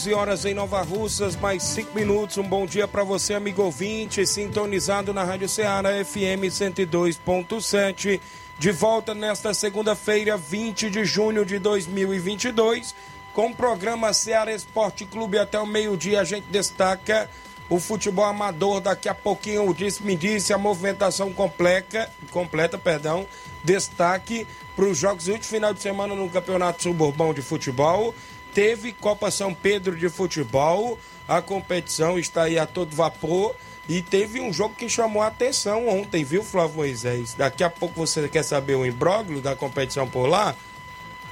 [0.00, 2.38] 11 horas em Nova Russas, mais 5 minutos.
[2.38, 8.18] Um bom dia para você, amigo ouvinte, sintonizado na Rádio Ceará FM 102.7.
[8.58, 12.94] De volta nesta segunda-feira, 20 de junho de 2022,
[13.34, 16.22] com o programa Ceará Esporte Clube até o meio-dia.
[16.22, 17.28] A gente destaca
[17.68, 18.80] o futebol amador.
[18.80, 23.26] Daqui a pouquinho, o disse-me disse, a movimentação completa, completa, perdão,
[23.62, 28.14] destaque para os jogos último final de semana no Campeonato Suburbão de Futebol
[28.54, 30.98] Teve Copa São Pedro de futebol,
[31.28, 33.54] a competição está aí a todo vapor.
[33.88, 37.34] E teve um jogo que chamou a atenção ontem, viu, Flávio Moisés?
[37.34, 40.54] Daqui a pouco você quer saber o imbróglio da competição por lá?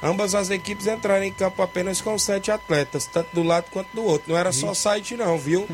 [0.03, 4.05] Ambas as equipes entraram em campo apenas com sete atletas, tanto do lado quanto do
[4.05, 4.33] outro.
[4.33, 5.69] Não era só site, não, viu?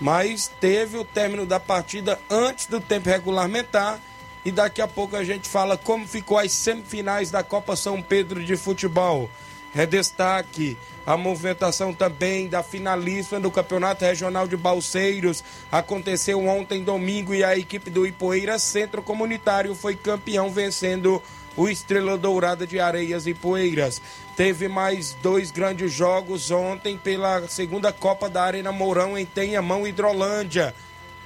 [0.00, 4.00] Mas teve o término da partida antes do tempo regulamentar.
[4.44, 8.44] E daqui a pouco a gente fala como ficou as semifinais da Copa São Pedro
[8.44, 9.28] de futebol.
[9.74, 15.44] É destaque a movimentação também da finalista do Campeonato Regional de Balseiros.
[15.70, 21.22] Aconteceu ontem, domingo, e a equipe do Ipoeira Centro Comunitário foi campeão, vencendo
[21.56, 24.02] o Estrela Dourada de Areias e Poeiras.
[24.36, 30.74] Teve mais dois grandes jogos ontem pela segunda Copa da Arena Mourão em Tenhamão, Hidrolândia.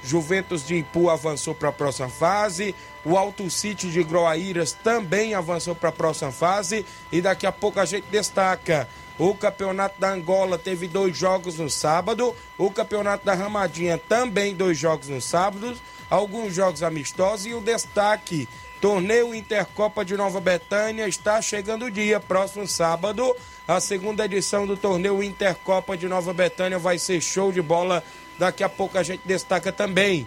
[0.03, 2.73] Juventus de Ipu avançou para a próxima fase.
[3.03, 6.85] O Alto City de Groaíras também avançou para a próxima fase.
[7.11, 8.87] E daqui a pouco a gente destaca.
[9.17, 12.35] O Campeonato da Angola teve dois jogos no sábado.
[12.57, 15.75] O Campeonato da Ramadinha também dois jogos no sábado.
[16.09, 17.45] Alguns jogos amistosos.
[17.45, 18.47] E o destaque:
[18.79, 22.19] Torneio Intercopa de Nova Betânia está chegando o dia.
[22.19, 23.35] Próximo sábado,
[23.67, 28.03] a segunda edição do Torneio Intercopa de Nova Betânia vai ser show de bola
[28.41, 30.25] Daqui a pouco a gente destaca também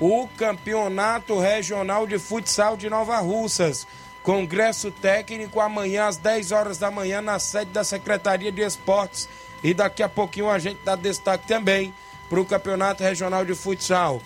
[0.00, 3.86] o Campeonato Regional de Futsal de Nova Russas.
[4.22, 9.28] Congresso técnico amanhã às 10 horas da manhã na sede da Secretaria de Esportes.
[9.62, 11.94] E daqui a pouquinho a gente dá destaque também
[12.28, 14.20] para o Campeonato Regional de Futsal.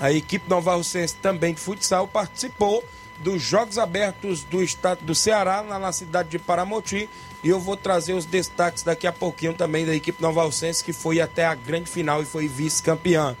[0.00, 2.84] A equipe Nova Russense também de futsal participou
[3.18, 7.08] dos Jogos Abertos do Estado do Ceará, na cidade de Paramoti,
[7.44, 10.92] e eu vou trazer os destaques daqui a pouquinho também da equipe Nova Alcense, que
[10.92, 13.36] foi até a grande final e foi vice-campeã.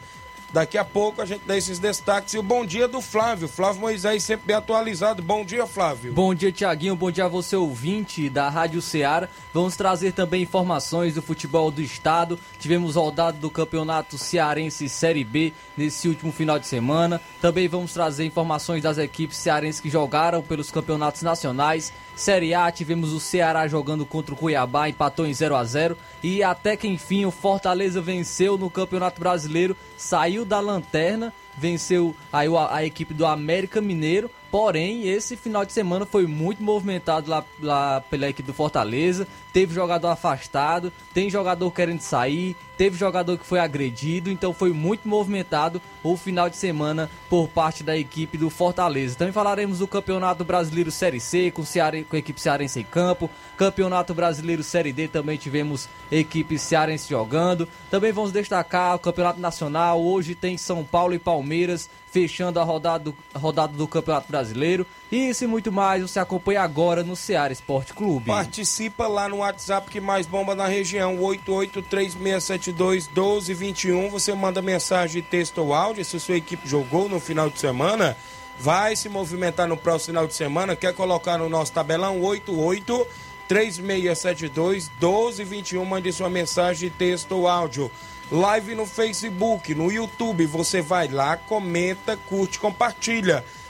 [0.54, 3.48] Daqui a pouco a gente dá esses destaques e o bom dia do Flávio.
[3.48, 5.20] Flávio Moisés sempre bem atualizado.
[5.20, 6.12] Bom dia, Flávio.
[6.12, 6.94] Bom dia, Tiaguinho.
[6.94, 9.28] Bom dia a você, ouvinte da Rádio Ceará.
[9.52, 12.38] Vamos trazer também informações do futebol do estado.
[12.60, 17.20] Tivemos rodada do Campeonato Cearense Série B nesse último final de semana.
[17.40, 21.92] Também vamos trazer informações das equipes cearenses que jogaram pelos campeonatos nacionais.
[22.16, 26.42] Série A, tivemos o Ceará jogando contra o Cuiabá, empatou em 0 a 0 e
[26.42, 32.76] até que enfim o Fortaleza venceu no Campeonato Brasileiro, saiu da lanterna, venceu aí a,
[32.76, 38.00] a equipe do América Mineiro Porém, esse final de semana foi muito movimentado lá, lá
[38.02, 39.26] pela equipe do Fortaleza.
[39.52, 45.08] Teve jogador afastado, tem jogador querendo sair, teve jogador que foi agredido, então foi muito
[45.08, 49.16] movimentado o final de semana por parte da equipe do Fortaleza.
[49.16, 52.04] Também falaremos do Campeonato Brasileiro Série C com, Ceare...
[52.04, 53.30] com a equipe cearense em campo.
[53.56, 57.68] Campeonato Brasileiro Série D também tivemos equipe cearense jogando.
[57.90, 60.02] Também vamos destacar o Campeonato Nacional.
[60.02, 64.86] Hoje tem São Paulo e Palmeiras fechando a rodada do, rodada do Campeonato Brasileiro.
[65.14, 68.26] Isso e muito mais você acompanha agora no Ceará Esporte Clube.
[68.26, 74.10] Participa lá no WhatsApp que mais bomba na região, 8836721221.
[74.10, 78.16] Você manda mensagem, texto ou áudio se sua equipe jogou no final de semana.
[78.58, 80.74] Vai se movimentar no próximo final de semana.
[80.74, 83.06] Quer colocar no nosso tabelão 88
[83.46, 85.84] 3672 1221.
[85.84, 87.88] Mande sua mensagem, texto ou áudio
[88.32, 90.44] live no Facebook, no YouTube.
[90.46, 93.44] Você vai lá, comenta, curte, compartilha.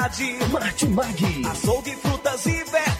[0.00, 0.38] variedade.
[0.50, 1.16] Marte Mag.
[1.50, 2.99] Açougue, frutas e verduras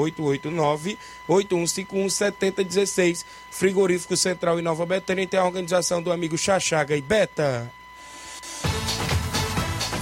[1.29, 3.25] 889-8151-7016.
[3.51, 7.71] Frigorífico Central em Nova Betânia tem a organização do amigo Chachaga e Beta.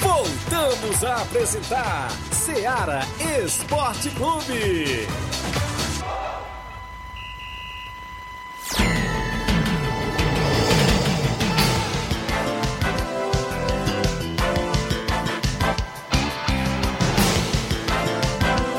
[0.01, 2.09] Voltamos a apresentar
[2.49, 3.01] Seara
[3.45, 5.07] Esporte Clube.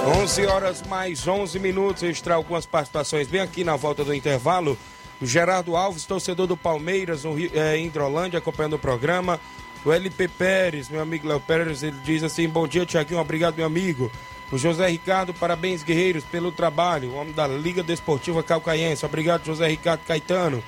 [0.07, 2.01] 11 horas mais 11 minutos.
[2.01, 4.75] Extra algumas participações bem aqui na volta do intervalo.
[5.21, 9.39] O Gerardo Alves, torcedor do Palmeiras, no Rio, é, em Hidrolândia, acompanhando o programa.
[9.85, 13.65] O LP Pérez, meu amigo Léo Pérez, ele diz assim: Bom dia, Tiaguinho, obrigado, meu
[13.65, 14.11] amigo.
[14.51, 17.11] O José Ricardo, parabéns, guerreiros, pelo trabalho.
[17.11, 19.05] O homem da Liga Desportiva Calcaiense.
[19.05, 20.63] Obrigado, José Ricardo Caetano.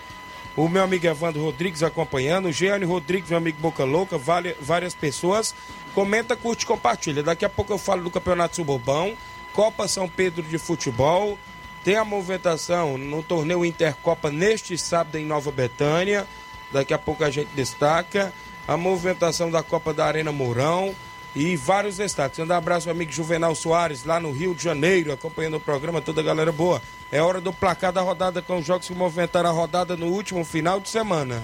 [0.55, 2.47] O meu amigo Evandro Rodrigues acompanhando.
[2.47, 4.17] O Jeane Rodrigues, meu amigo Boca Louca.
[4.17, 5.55] Vale, várias pessoas.
[5.95, 7.23] Comenta, curte, compartilha.
[7.23, 9.17] Daqui a pouco eu falo do Campeonato Suburbão.
[9.51, 11.37] Copa São Pedro de Futebol.
[11.83, 16.27] Tem a movimentação no torneio Intercopa neste sábado em Nova Betânia.
[16.71, 18.31] Daqui a pouco a gente destaca
[18.67, 20.95] a movimentação da Copa da Arena Mourão
[21.35, 22.39] e vários destaques.
[22.39, 26.21] Um abraço ao amigo Juvenal Soares, lá no Rio de Janeiro, acompanhando o programa, toda
[26.21, 26.81] a galera boa.
[27.12, 30.43] É hora do placar da rodada com os jogos que movimentaram a rodada no último
[30.43, 31.43] final de semana.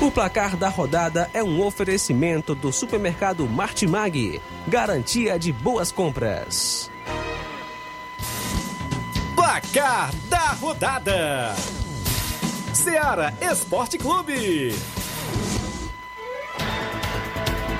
[0.00, 6.90] O placar da rodada é um oferecimento do supermercado Martimag, garantia de boas compras.
[9.34, 11.54] Placar da rodada:
[12.74, 14.74] Seara Esporte Clube.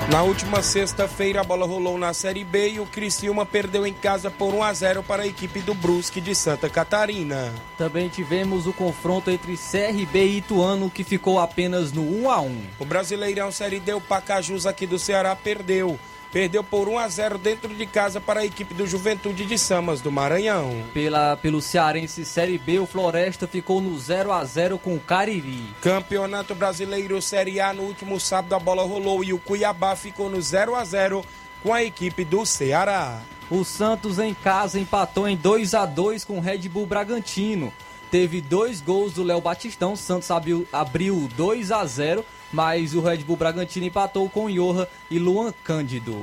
[0.09, 4.31] Na última sexta-feira, a bola rolou na Série B e o Criciúma perdeu em casa
[4.31, 7.53] por 1 a 0 para a equipe do Brusque de Santa Catarina.
[7.77, 12.61] Também tivemos o confronto entre CRB e Ituano, que ficou apenas no 1 a 1.
[12.79, 15.99] O Brasileirão Série D, o Pacajus aqui do Ceará perdeu.
[16.37, 20.01] Perdeu por 1 a 0 dentro de casa para a equipe do Juventude de Samas
[20.01, 20.83] do Maranhão.
[20.93, 25.63] Pela, pelo Cearense Série B, o Floresta ficou no 0 a 0 com o Cariri.
[25.81, 30.39] Campeonato Brasileiro Série A, no último sábado a bola rolou e o Cuiabá ficou no
[30.39, 31.25] 0 a 0
[31.63, 33.19] com a equipe do Ceará.
[33.49, 37.73] O Santos em casa empatou em 2 a 2 com o Red Bull Bragantino.
[38.11, 43.01] Teve dois gols do Léo Batistão, o Santos abriu, abriu 2 a 0 mas o
[43.01, 46.15] Red Bull Bragantino empatou com Johan e Luan Cândido.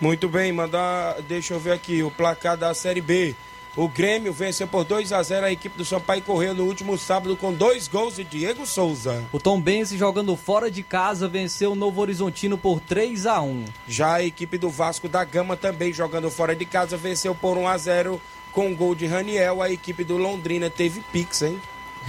[0.00, 3.34] Muito bem, mandar, deixa eu ver aqui o placar da Série B.
[3.76, 7.36] O Grêmio venceu por 2 a 0 a equipe do Sampaio Correio no último sábado
[7.36, 9.22] com dois gols de Diego Souza.
[9.32, 13.64] O Tom Benz jogando fora de casa venceu o Novo Horizontino por 3 a 1.
[13.86, 17.68] Já a equipe do Vasco da Gama também jogando fora de casa venceu por 1
[17.68, 18.20] a 0
[18.52, 19.62] com o gol de Raniel.
[19.62, 21.60] A equipe do Londrina teve pix, hein?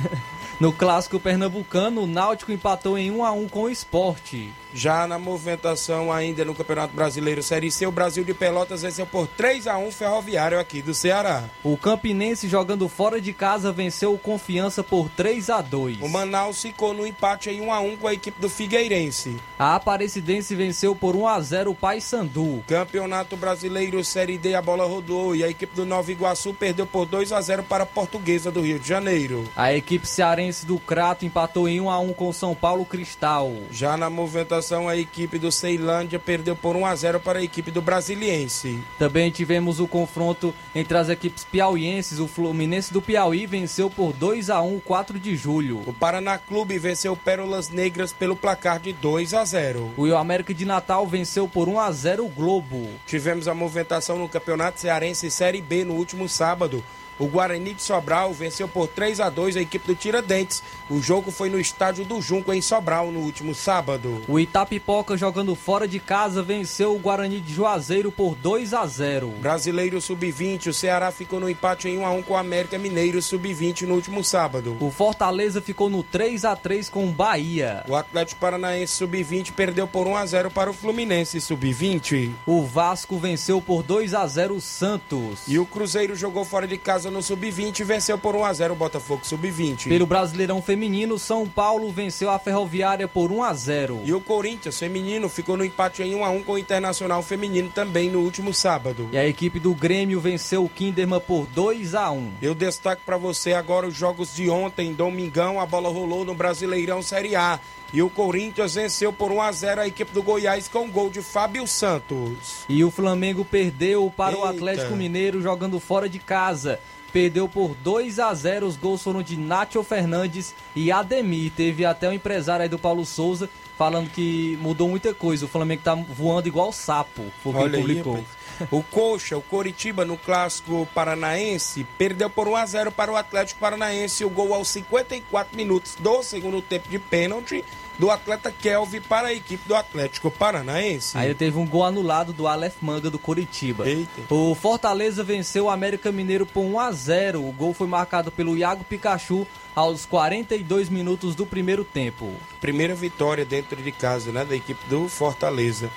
[0.62, 4.54] No clássico pernambucano, o Náutico empatou em 1 a 1 com o Esporte.
[4.74, 9.28] Já na movimentação ainda no Campeonato Brasileiro Série C, o Brasil de Pelotas venceu por
[9.28, 11.44] 3 a 1 Ferroviário aqui do Ceará.
[11.64, 16.00] O Campinense jogando fora de casa venceu o Confiança por 3 a 2.
[16.00, 19.36] O Manaus ficou no empate em 1 a 1 com a equipe do Figueirense.
[19.58, 22.64] A Aparecidense venceu por 1 a 0 o Paysandu.
[22.68, 27.08] Campeonato Brasileiro Série D, a bola rodou e a equipe do Nova Iguaçu perdeu por
[27.08, 29.50] 2 a 0 para a Portuguesa do Rio de Janeiro.
[29.56, 33.52] A equipe cearense do Crato empatou em 1 a 1 com o São Paulo Cristal.
[33.72, 37.72] Já na movimentação a equipe do Ceilândia perdeu por 1 a 0 para a equipe
[37.72, 38.80] do Brasiliense.
[39.00, 42.20] Também tivemos o confronto entre as equipes piauienses.
[42.20, 45.82] O Fluminense do Piauí venceu por 2 a 1 4 de julho.
[45.88, 49.94] O Paraná Clube venceu Pérolas Negras pelo placar de 2 a 0.
[49.98, 52.90] O América de Natal venceu por 1 a 0 o Globo.
[53.08, 56.84] Tivemos a movimentação no Campeonato Cearense Série B no último sábado.
[57.20, 60.64] O Guarani de Sobral venceu por 3 a 2 a equipe do Tiradentes.
[60.90, 64.24] O jogo foi no estádio do Junco, em Sobral, no último sábado.
[64.28, 69.30] O Itapipoca, jogando fora de casa, venceu o Guarani de Juazeiro por 2 a 0
[69.40, 73.22] Brasileiro Sub-20, o Ceará ficou no empate em 1 a 1 com o América Mineiro
[73.22, 74.78] Sub-20 no último sábado.
[74.80, 77.84] O Fortaleza ficou no 3 a 3 com o Bahia.
[77.88, 82.32] O Atlético Paranaense Sub-20 perdeu por 1 a 0 para o Fluminense Sub-20.
[82.46, 85.42] O Vasco venceu por 2 a 0 o Santos.
[85.48, 88.74] E o Cruzeiro jogou fora de casa no Sub-20 e venceu por 1 a 0
[88.74, 89.88] o Botafogo Sub-20.
[89.88, 94.02] Pelo Brasileirão Feminino, São Paulo venceu a Ferroviária por 1 a 0.
[94.04, 97.70] E o Corinthians Feminino ficou no empate em 1 a 1 com o Internacional Feminino
[97.70, 99.10] também no último sábado.
[99.12, 102.34] E a equipe do Grêmio venceu o Kinderman por 2 a 1.
[102.42, 107.02] Eu destaco para você agora os jogos de ontem, domingão, a bola rolou no Brasileirão
[107.02, 107.60] Série A.
[107.94, 111.22] E o Corinthians venceu por 1 a 0 a equipe do Goiás com gol de
[111.22, 112.64] Fábio Santos.
[112.70, 114.46] E o Flamengo perdeu para Eita.
[114.46, 116.80] o Atlético Mineiro jogando fora de casa.
[117.12, 118.66] Perdeu por 2 a 0.
[118.66, 121.52] Os gols foram de Nacho Fernandes e Ademir.
[121.52, 125.46] Teve até o empresário aí do Paulo Souza falando que mudou muita coisa.
[125.46, 127.26] O Flamengo tá voando igual sapo.
[127.44, 128.14] Foi o que aí, publicou.
[128.14, 128.42] rapaz.
[128.70, 133.60] O Coxa, o Coritiba no clássico paranaense, perdeu por 1 a 0 para o Atlético
[133.60, 134.24] Paranaense.
[134.24, 137.66] O gol aos 54 minutos do segundo tempo de pênalti
[137.98, 141.18] do atleta Kelvin para a equipe do Atlético Paranaense.
[141.18, 143.88] Aí teve um gol anulado do Aleph Manga do Coritiba.
[143.88, 144.34] Eita.
[144.34, 147.48] O Fortaleza venceu o América Mineiro por 1 a 0.
[147.48, 149.46] O gol foi marcado pelo Iago Pikachu
[149.76, 152.34] aos 42 minutos do primeiro tempo.
[152.60, 155.90] Primeira vitória dentro de casa, né, da equipe do Fortaleza.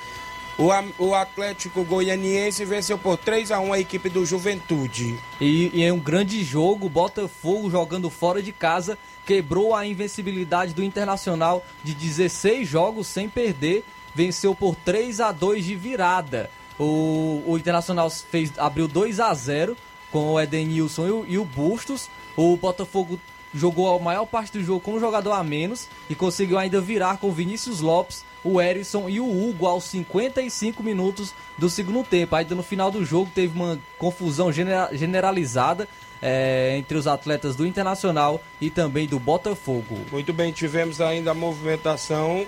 [0.57, 0.69] O,
[1.05, 5.19] o Atlético Goianiense venceu por 3 a 1 a equipe do Juventude.
[5.41, 8.97] E, e em um grande jogo, Botafogo jogando fora de casa
[9.27, 13.85] quebrou a invencibilidade do Internacional de 16 jogos sem perder,
[14.15, 16.51] venceu por 3 a 2 de virada.
[16.79, 19.77] O, o Internacional fez, abriu 2 a 0
[20.13, 22.09] com o Edenilson e o, e o Bustos.
[22.37, 23.19] O Botafogo
[23.53, 27.19] jogou a maior parte do jogo com um jogador a menos e conseguiu ainda virar
[27.19, 32.37] com o Vinícius Lopes, o Erisson e o Hugo aos 55 minutos do segundo tempo.
[32.37, 35.89] Ainda no final do jogo teve uma confusão genera- generalizada
[36.23, 39.99] eh, entre os atletas do Internacional e também do Botafogo.
[40.13, 42.47] Muito bem, tivemos ainda a movimentação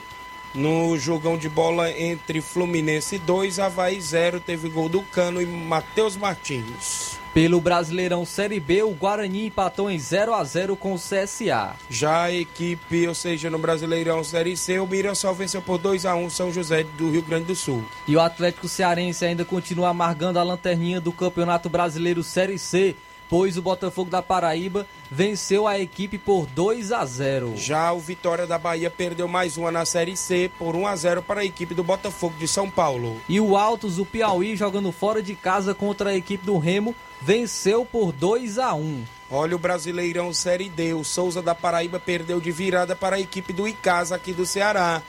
[0.57, 4.41] no jogão de bola entre Fluminense 2, Havaí 0.
[4.41, 7.19] Teve gol do Cano e Matheus Martins.
[7.37, 11.77] Pelo Brasileirão Série B, o Guarani empatou em 0 a 0 com o CSA.
[11.91, 16.15] Já a equipe, ou seja, no Brasileirão Série C, o Mirassol venceu por 2 a
[16.15, 17.85] 1 São José do Rio Grande do Sul.
[18.09, 22.97] E o Atlético Cearense ainda continua amargando a lanterninha do Campeonato Brasileiro Série C,
[23.29, 27.55] pois o Botafogo da Paraíba venceu a equipe por 2 a 0.
[27.57, 31.23] Já o Vitória da Bahia perdeu mais uma na Série C por 1 a 0
[31.23, 33.21] para a equipe do Botafogo de São Paulo.
[33.29, 37.85] E o Altos do Piauí jogando fora de casa contra a equipe do Remo venceu
[37.85, 39.05] por 2 a 1.
[39.31, 40.95] Olha o Brasileirão Série D.
[40.95, 45.03] O Souza da Paraíba perdeu de virada para a equipe do Icasa aqui do Ceará.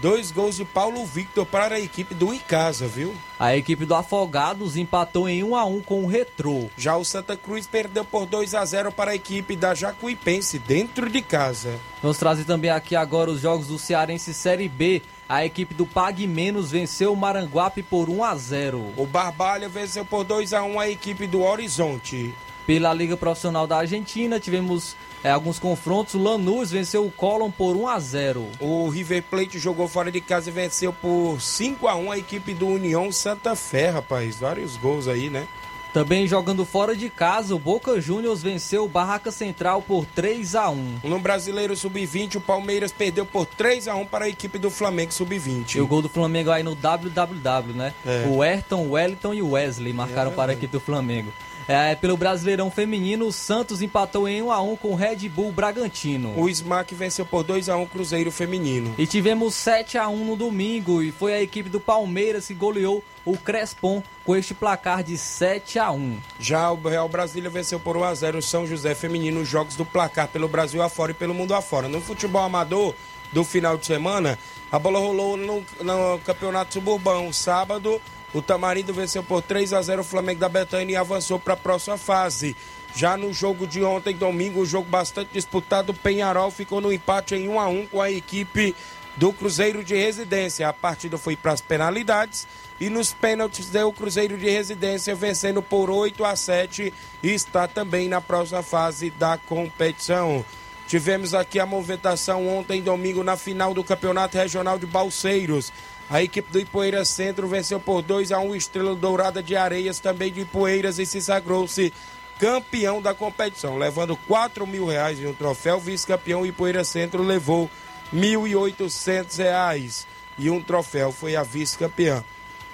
[0.00, 3.14] Dois gols de Paulo Victor para a equipe do Icasa, viu?
[3.38, 6.70] A equipe do Afogados empatou em 1 a 1 com o Retrô.
[6.74, 11.10] Já o Santa Cruz perdeu por 2 a 0 para a equipe da Jacuipense dentro
[11.10, 11.78] de casa.
[12.00, 15.02] Vamos trazer também aqui agora os jogos do Cearense Série B.
[15.28, 18.94] A equipe do Pague Menos venceu o Maranguape por 1 a 0.
[18.96, 22.34] O Barbalha venceu por 2 a 1 a equipe do Horizonte.
[22.66, 26.14] Pela Liga Profissional da Argentina, tivemos é, alguns confrontos.
[26.14, 28.46] O Lanús venceu o Colón por 1 a 0.
[28.60, 32.54] O River Plate jogou fora de casa e venceu por 5 a 1 a equipe
[32.54, 34.38] do União Santa Fé, rapaz.
[34.38, 35.46] Vários gols aí, né?
[35.92, 40.70] Também jogando fora de casa, o Boca Juniors venceu o Barraca Central por 3 a
[40.70, 41.00] 1.
[41.02, 45.12] No Brasileiro Sub-20, o Palmeiras perdeu por 3 a 1 para a equipe do Flamengo
[45.12, 45.74] Sub-20.
[45.74, 47.92] E o gol do Flamengo aí no WWW, né?
[48.06, 48.24] É.
[48.28, 51.32] O Ayrton, o Wellington e o Wesley marcaram É para a equipe do Flamengo.
[51.68, 56.32] É, pelo Brasileirão Feminino, o Santos empatou em 1x1 com o Red Bull Bragantino.
[56.36, 58.94] O Smack venceu por 2x1 Cruzeiro Feminino.
[58.98, 64.02] E tivemos 7x1 no domingo e foi a equipe do Palmeiras que goleou o Crespon
[64.24, 66.18] com este placar de 7 a 1.
[66.38, 69.84] Já o Real Brasília venceu por 1 a 0 o São José Feminino jogos do
[69.84, 71.88] placar pelo Brasil afora e pelo mundo afora.
[71.88, 72.94] No futebol amador
[73.32, 74.38] do final de semana,
[74.70, 77.32] a bola rolou no, no Campeonato Suburbão.
[77.32, 78.00] Sábado,
[78.32, 81.56] o Tamarindo venceu por 3 a 0 o Flamengo da Betânia e avançou para a
[81.56, 82.56] próxima fase.
[82.94, 87.34] Já no jogo de ontem, domingo, um jogo bastante disputado, o Penharol ficou no empate
[87.34, 88.74] em 1 a 1 com a equipe
[89.16, 90.68] do Cruzeiro de Residência.
[90.68, 92.46] A partida foi para as penalidades
[92.80, 97.68] e nos pênaltis deu o Cruzeiro de Residência vencendo por 8 a 7 e está
[97.68, 100.44] também na próxima fase da competição.
[100.88, 105.72] Tivemos aqui a movimentação ontem, domingo, na final do Campeonato Regional de Balseiros.
[106.10, 110.32] A equipe do Ipoeira Centro venceu por 2 a 1 Estrela Dourada de Areias, também
[110.32, 111.92] de Ipoeiras, e se sagrou-se
[112.40, 115.78] campeão da competição, levando 4 mil reais em um troféu.
[115.78, 117.70] Vice-campeão Ipoeira Centro levou
[118.12, 120.04] R$ 1.800
[120.36, 121.12] e um troféu.
[121.12, 122.24] Foi a vice-campeã.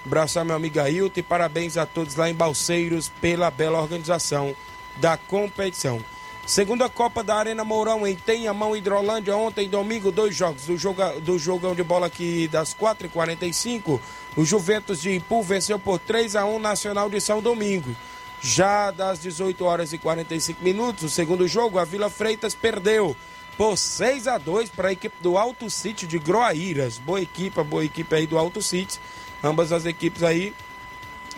[0.06, 4.56] Abraçar meu amigo Ailton e parabéns a todos lá em Balseiros pela bela organização
[4.96, 6.02] da competição.
[6.46, 10.64] Segunda Copa da Arena Mourão em Tenhamão, Hidrolândia, ontem, domingo, dois jogos.
[10.64, 13.98] Do, joga, do jogão de bola aqui das 4h45,
[14.36, 17.96] o Juventus de Ipu venceu por 3 a 1 Nacional de São Domingo.
[18.40, 23.16] Já das 18 horas e 45 minutos, o segundo jogo, a Vila Freitas perdeu
[23.58, 26.96] por 6 a 2 para a equipe do Alto City de Groaíras.
[26.96, 29.00] Boa equipe, boa equipe aí do Alto City.
[29.42, 30.54] Ambas as equipes aí.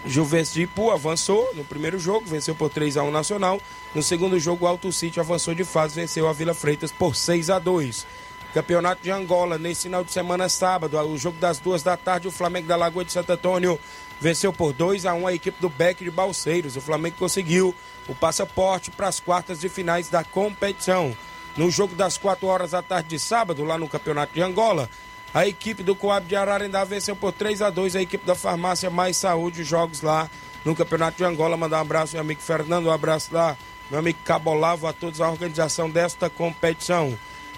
[0.07, 3.61] Juventus de Ipu avançou no primeiro jogo, venceu por 3 a 1 Nacional.
[3.95, 7.51] No segundo jogo, o Alto City avançou de fase, venceu a Vila Freitas por 6
[7.51, 8.07] a 2.
[8.55, 12.31] Campeonato de Angola, nesse final de semana, sábado, o jogo das duas da tarde, o
[12.31, 13.79] Flamengo da Lagoa de Santo Antônio
[14.21, 16.77] venceu por 2 a 1 a equipe do Beck de Balseiros.
[16.77, 17.75] O Flamengo conseguiu
[18.09, 21.15] o passaporte para as quartas de finais da competição.
[21.57, 24.89] No jogo das 4 horas da tarde de sábado, lá no Campeonato de Angola,
[25.33, 28.89] a equipe do Coab de Ararendá venceu por 3 a 2 a equipe da Farmácia
[28.89, 30.29] Mais Saúde, jogos lá
[30.65, 31.57] no Campeonato de Angola.
[31.57, 33.57] Mandar um abraço meu amigo Fernando, um abraço lá,
[33.91, 37.17] meu amigo Cabolavo, a todos a organização desta competição.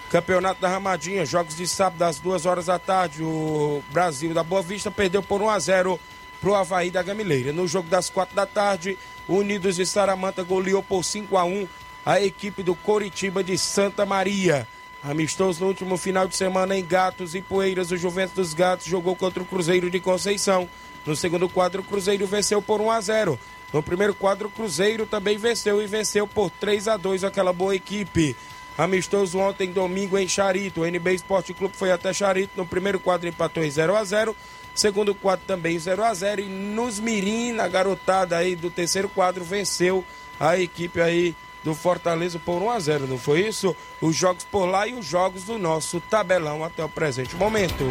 [0.09, 3.23] Campeonato da Ramadinha, jogos de sábado às 2 horas da tarde.
[3.23, 5.99] O Brasil da Boa Vista perdeu por 1 a 0
[6.41, 7.53] pro Havaí da Gamileira.
[7.53, 11.67] No jogo das 4 da tarde, o Unidos de Saramanta goleou por 5 a 1
[12.05, 14.67] a equipe do Coritiba de Santa Maria.
[15.03, 19.15] Amistoso no último final de semana em Gatos e Poeiras, o Juventus dos Gatos jogou
[19.15, 20.69] contra o Cruzeiro de Conceição.
[21.03, 23.39] No segundo quadro, o Cruzeiro venceu por 1 a 0.
[23.73, 27.75] No primeiro quadro, o Cruzeiro também venceu e venceu por 3 a 2 aquela boa
[27.75, 28.35] equipe.
[28.77, 30.81] Amistoso ontem, domingo, em Charito.
[30.81, 32.53] O NB Esporte Clube foi até Charito.
[32.55, 34.35] No primeiro quadro, empatou em 0 a 0
[34.75, 39.43] Segundo quadro, também 0 a 0 E nos Mirim, na garotada aí do terceiro quadro,
[39.43, 40.05] venceu
[40.39, 43.75] a equipe aí do Fortaleza por 1 a 0 não foi isso?
[44.01, 47.83] Os jogos por lá e os jogos do nosso tabelão até o presente momento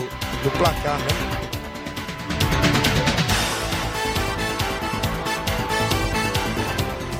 [0.43, 1.41] do placar, né?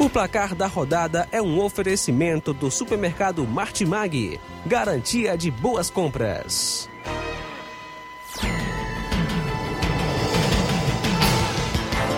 [0.01, 6.89] O placar da rodada é um oferecimento do supermercado Martimag, garantia de boas compras.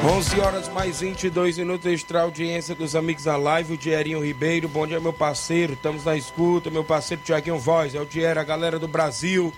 [0.05, 4.85] 11 horas mais 22 minutos, extra audiência dos amigos da live, o Dierinho Ribeiro, bom
[4.85, 8.81] dia meu parceiro, estamos na escuta, meu parceiro Tiaguinho Voz, é o Dier, a galera
[8.81, 9.53] do Brasil,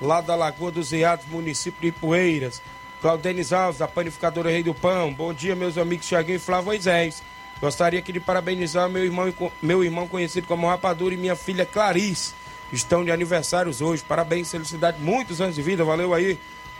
[0.00, 2.62] lá da Lagoa dos Riados, município de Poeiras,
[3.02, 7.22] Claudenis Alves, da Panificadora Rei do Pão, bom dia meus amigos Tiaguinho e Flávio Moisés,
[7.60, 12.32] gostaria aqui de parabenizar meu irmão, meu irmão conhecido como Rapadura e minha filha Clarice,
[12.72, 16.38] estão de aniversários hoje, parabéns, felicidade, muitos anos de vida, valeu aí,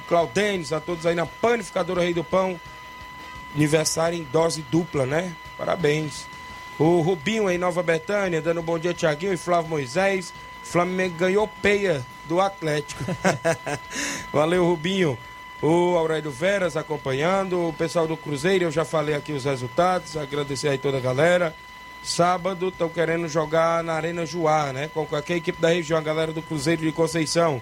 [0.09, 2.59] Claudenis, a todos aí na Panificadora Rei do Pão,
[3.55, 5.35] aniversário em dose dupla, né?
[5.57, 6.27] Parabéns.
[6.79, 10.33] O Rubinho em Nova Betânia, dando um bom dia, Tiaguinho e Flávio Moisés.
[10.63, 13.05] Flamengo ganhou peia do Atlético.
[14.33, 15.19] Valeu, Rubinho.
[15.63, 17.69] O Aurélio Veras acompanhando.
[17.69, 20.17] O pessoal do Cruzeiro, eu já falei aqui os resultados.
[20.17, 21.55] Agradecer aí toda a galera.
[22.03, 24.89] Sábado estão querendo jogar na Arena Juá, né?
[24.95, 27.61] Com qualquer equipe da região, a galera do Cruzeiro de Conceição.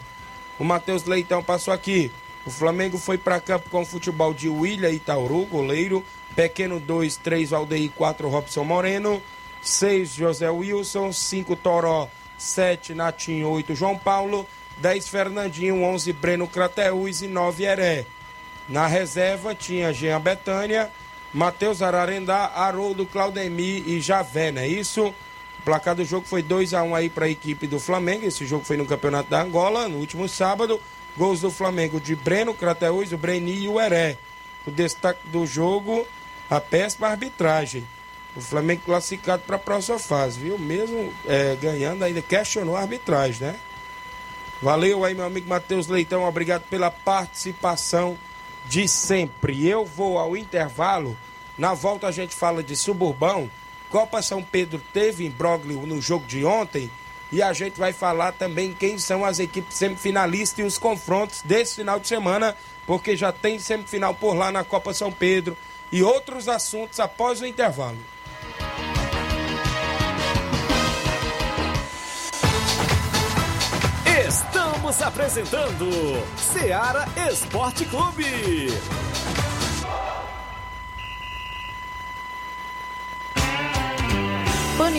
[0.59, 2.13] O Matheus Leitão passou aqui.
[2.49, 6.03] O Flamengo foi para campo com o futebol de William Itauru, goleiro.
[6.35, 9.23] Pequeno 2, 3 Valdeir, 4 Robson Moreno.
[9.61, 11.13] 6 José Wilson.
[11.13, 12.09] 5 Toró,
[12.39, 14.47] 7 Natinho, 8 João Paulo.
[14.79, 18.07] 10 Fernandinho, 11 Breno Crateus e 9 Heré.
[18.67, 20.91] Na reserva tinha Jean Betânia,
[21.35, 25.09] Matheus Ararendá, Haroldo Claudemir e Javé, não é isso?
[25.59, 28.25] O placar do jogo foi 2 a 1 aí para a equipe do Flamengo.
[28.25, 30.81] Esse jogo foi no Campeonato da Angola, no último sábado.
[31.19, 34.17] Gols do Flamengo de Breno, Crateus, o Breni e o Heré.
[34.65, 36.07] O destaque do jogo,
[36.49, 37.85] a péssima arbitragem.
[38.37, 40.57] O Flamengo classificado para a próxima fase, viu?
[40.57, 43.57] Mesmo é, ganhando, ainda questionou a arbitragem, né?
[44.63, 46.23] Valeu aí, meu amigo Matheus Leitão.
[46.23, 48.17] Obrigado pela participação
[48.67, 49.67] de sempre.
[49.67, 51.17] Eu vou ao intervalo.
[51.57, 53.51] Na volta a gente fala de suburbão.
[53.91, 56.89] Copa São Pedro teve imbróglio no jogo de ontem.
[57.31, 61.77] E a gente vai falar também quem são as equipes semifinalistas e os confrontos desse
[61.77, 65.57] final de semana, porque já tem semifinal por lá na Copa São Pedro
[65.93, 67.99] e outros assuntos após o intervalo.
[74.27, 75.87] Estamos apresentando
[76.37, 78.69] Seara Esporte Clube.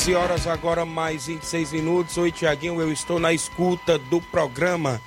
[0.00, 2.16] 11 horas agora, mais 26 minutos.
[2.16, 4.98] Oi, Tiaguinho, eu estou na escuta do programa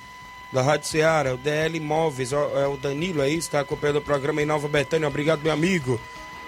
[0.52, 4.46] da Rádio Ceará, o DL Móveis, é o Danilo aí, está acompanhando o programa em
[4.46, 5.08] Nova Betânia.
[5.08, 6.00] Obrigado, meu amigo,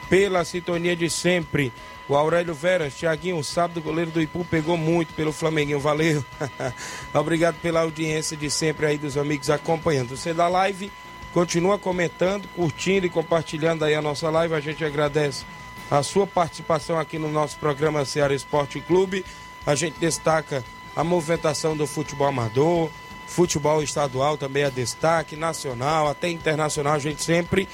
[0.08, 1.72] pela sintonia de sempre.
[2.08, 6.24] O Aurélio Veras, Tiaguinho, sábado o goleiro do Ipu pegou muito pelo Flamenguinho, valeu.
[7.12, 10.16] Obrigado pela audiência de sempre aí dos amigos acompanhando.
[10.16, 10.92] Você da live,
[11.32, 15.44] continua comentando, curtindo e compartilhando aí a nossa live, a gente agradece
[15.90, 19.24] a sua participação aqui no nosso programa Ceará Esporte Clube.
[19.64, 22.90] A gente destaca a movimentação do futebol amador,
[23.26, 27.68] futebol estadual também é destaque, nacional, até internacional, a gente sempre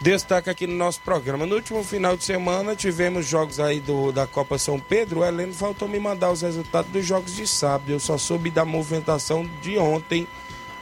[0.00, 1.46] destaca aqui no nosso programa.
[1.46, 5.20] No último final de semana tivemos jogos aí do, da Copa São Pedro.
[5.20, 7.90] O Heleno faltou me mandar os resultados dos jogos de sábado.
[7.90, 10.28] Eu só soube da movimentação de ontem,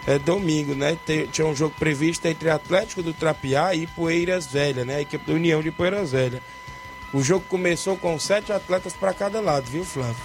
[0.06, 0.96] é, domingo, né?
[1.32, 4.96] Tinha um jogo previsto entre Atlético do Trapiá e Poeiras Velha, né?
[4.96, 6.42] A equipe da União de Poeiras Velha.
[7.12, 10.16] O jogo começou com sete atletas para cada lado, viu, Flávio?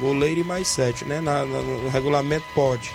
[0.00, 1.20] Goleiro e mais sete, né?
[1.20, 2.92] Na, na, no regulamento pode.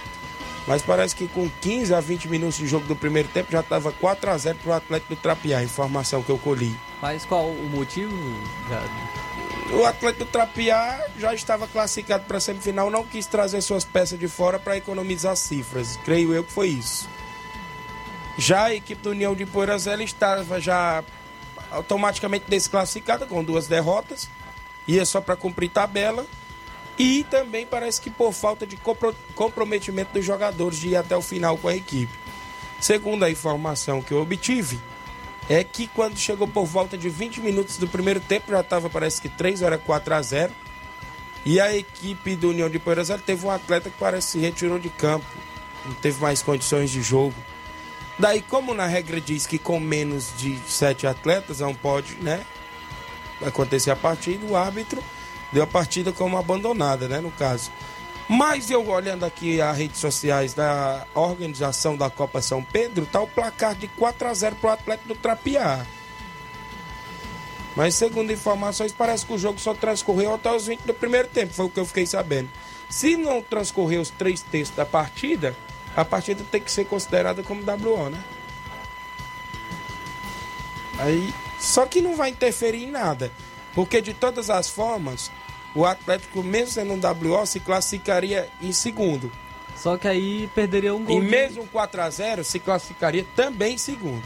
[0.68, 3.92] Mas parece que com 15 a 20 minutos de jogo do primeiro tempo já estava
[3.92, 6.74] 4 a 0 para o Atlético do Trapiá, informação que eu colhi.
[7.02, 8.16] Mas qual o motivo?
[9.72, 14.20] O Atlético do Trapiá já estava classificado para a semifinal, não quis trazer suas peças
[14.20, 15.98] de fora para economizar cifras.
[16.06, 17.10] Creio eu que foi isso.
[18.38, 21.04] Já a equipe do União de Poeirazela estava já
[21.72, 24.30] automaticamente desclassificada com duas derrotas,
[24.88, 26.26] ia só para cumprir tabela.
[26.98, 28.78] E também parece que por falta de
[29.34, 32.14] comprometimento dos jogadores de ir até o final com a equipe.
[32.80, 34.80] Segundo a informação que eu obtive,
[35.50, 39.22] é que quando chegou por volta de 20 minutos do primeiro tempo, já estava parece
[39.22, 40.54] que 3 horas 4 a 0
[41.46, 44.90] E a equipe do União de Poeiras teve um atleta que parece se retirou de
[44.90, 45.26] campo,
[45.86, 47.36] não teve mais condições de jogo.
[48.18, 52.46] Daí, como na regra diz que com menos de sete atletas não pode, né?
[53.46, 55.04] Acontecer a partida, o árbitro
[55.52, 57.20] deu a partida como abandonada, né?
[57.20, 57.72] No caso.
[58.28, 63.28] Mas eu olhando aqui as redes sociais da organização da Copa São Pedro, tá o
[63.28, 65.86] placar de 4 a 0 pro Atlético do Trapiá.
[67.76, 71.54] Mas segundo informações, parece que o jogo só transcorreu até os 20 do primeiro tempo,
[71.54, 72.50] foi o que eu fiquei sabendo.
[72.90, 75.56] Se não transcorrer os três textos da partida,
[75.96, 78.24] a partida tem que ser considerada como WO, né?
[81.00, 83.32] Aí, só que não vai interferir em nada,
[83.74, 85.32] porque de todas as formas,
[85.76, 89.32] o Atlético, mesmo sendo um WO, se classificaria em segundo.
[89.76, 91.18] Só que aí perderia um gol.
[91.18, 91.32] E de...
[91.32, 94.24] mesmo 4 a 0 se classificaria também em segundo.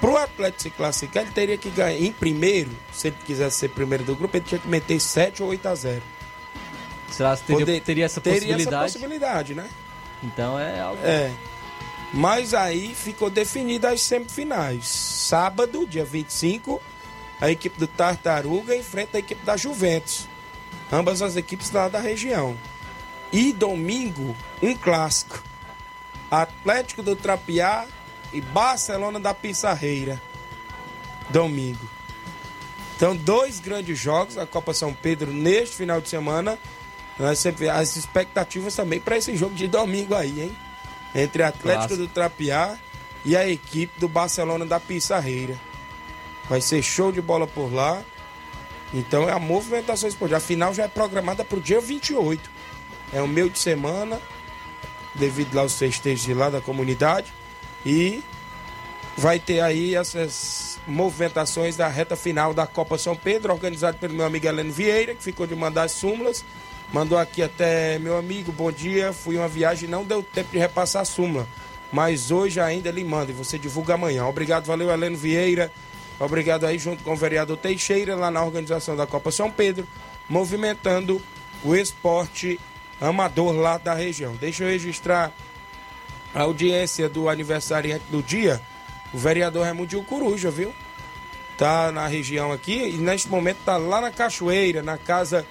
[0.00, 3.70] Para o Atlético se classificar, ele teria que ganhar em primeiro, se ele quisesse ser
[3.70, 6.02] primeiro do grupo, ele tinha que meter 7 ou 8 a 0.
[7.10, 8.76] Será que teria, Poder- teria essa teria possibilidade?
[8.76, 9.68] essa possibilidade, né?
[10.22, 11.00] Então é algo.
[11.04, 11.32] É.
[12.12, 14.86] Mas aí ficou definida as semifinais.
[14.86, 16.80] Sábado, dia 25,
[17.40, 20.26] a equipe do Tartaruga enfrenta a equipe da Juventus.
[20.90, 22.56] Ambas as equipes lá da região.
[23.32, 25.42] E domingo, um clássico.
[26.30, 27.86] Atlético do Trapiá
[28.32, 30.20] e Barcelona da Pissarreira.
[31.30, 31.88] Domingo.
[32.96, 36.58] Então, dois grandes jogos da Copa São Pedro neste final de semana.
[37.18, 40.56] Nós sempre- As expectativas também para esse jogo de domingo aí, hein?
[41.14, 41.96] Entre Atlético Clássico.
[41.96, 42.76] do Trapiá
[43.24, 45.58] e a equipe do Barcelona da Pissarreira.
[46.48, 48.02] Vai ser show de bola por lá.
[48.94, 50.38] Então é a movimentação esportiva.
[50.38, 52.50] A final já é programada para o dia 28.
[53.12, 54.20] É o meio de semana,
[55.14, 57.32] devido lá aos festejos de lá da comunidade.
[57.84, 58.22] E
[59.16, 64.26] vai ter aí essas movimentações da reta final da Copa São Pedro, organizado pelo meu
[64.26, 66.44] amigo Heleno Vieira, que ficou de mandar as súmulas.
[66.92, 69.12] Mandou aqui até meu amigo, bom dia.
[69.12, 71.46] Fui uma viagem, não deu tempo de repassar a súmula.
[71.92, 74.26] Mas hoje ainda ele manda e você divulga amanhã.
[74.26, 75.72] Obrigado, valeu, Heleno Vieira.
[76.18, 79.86] Obrigado aí, junto com o vereador Teixeira, lá na organização da Copa São Pedro,
[80.28, 81.20] movimentando
[81.62, 82.58] o esporte
[83.00, 84.34] amador lá da região.
[84.36, 85.32] Deixa eu registrar
[86.34, 88.60] a audiência do aniversariante do dia,
[89.12, 90.72] o vereador Raimundo Coruja, viu?
[91.58, 95.46] Tá na região aqui e neste momento tá lá na Cachoeira, na casa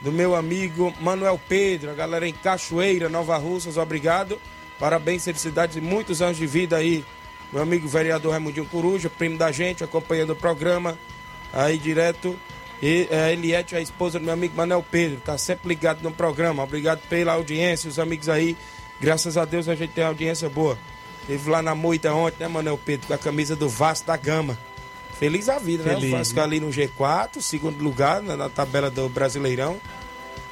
[0.00, 4.40] do meu amigo Manuel Pedro, a galera em Cachoeira, Nova Russas, obrigado.
[4.78, 7.04] Parabéns, felicidades e muitos anos de vida aí.
[7.52, 10.98] Meu amigo vereador Raimundinho Coruja, primo da gente, acompanhando o programa
[11.52, 12.38] aí direto.
[12.82, 16.62] E a Eliette, a esposa do meu amigo Manuel Pedro, tá sempre ligado no programa.
[16.62, 18.56] Obrigado pela audiência, os amigos aí.
[19.00, 20.78] Graças a Deus a gente tem uma audiência boa.
[21.26, 24.58] Teve lá na moita ontem, né, Manuel Pedro, com a camisa do Vasco da Gama.
[25.18, 25.94] Feliz a vida, né?
[25.94, 29.80] Feliz, O Vasco ali no G4, segundo lugar na, na tabela do Brasileirão.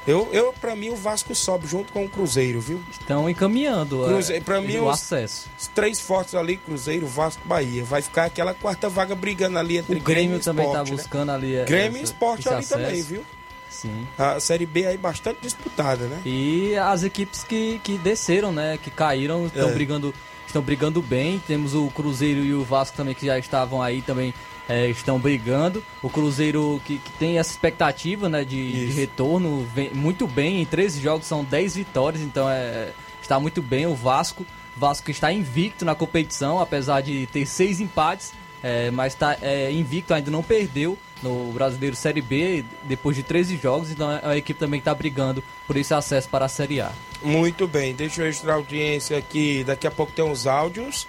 [0.07, 2.81] Eu, eu, pra mim, o Vasco sobe junto com o Cruzeiro, viu?
[2.89, 5.49] Estão encaminhando Cruzeiro, é, pra mim, o os- acesso.
[5.59, 7.83] Os três fortes ali, Cruzeiro, Vasco, Bahia.
[7.83, 10.95] Vai ficar aquela quarta vaga brigando ali entre O Grêmio e também Sport, tá né?
[10.97, 11.55] buscando ali.
[11.57, 12.81] é, Grêmio e essa- Sport esse ali acesso.
[12.81, 13.23] também, viu?
[13.69, 14.07] Sim.
[14.17, 16.21] A Série B aí bastante disputada, né?
[16.25, 18.79] E as equipes que, que desceram, né?
[18.81, 19.73] Que caíram, estão É.
[19.73, 20.13] brigando.
[20.57, 21.37] Estão brigando bem.
[21.45, 24.33] Temos o Cruzeiro e o Vasco também que já estavam aí também
[24.67, 25.83] é, estão brigando.
[26.01, 30.59] O Cruzeiro que, que tem essa expectativa né, de, de retorno vem muito bem.
[30.59, 32.89] Em 13 jogos são 10 vitórias, então é,
[33.21, 33.85] está muito bem.
[33.85, 39.13] O Vasco, Vasco que está invicto na competição, apesar de ter seis empates, é, mas
[39.13, 44.07] está é, invicto, ainda não perdeu no Brasileiro Série B depois de 13 jogos, então
[44.07, 46.91] uma equipe também está brigando por esse acesso para a Série A.
[47.23, 49.63] Muito bem, deixa eu registrar a audiência aqui.
[49.63, 51.07] Daqui a pouco tem os áudios.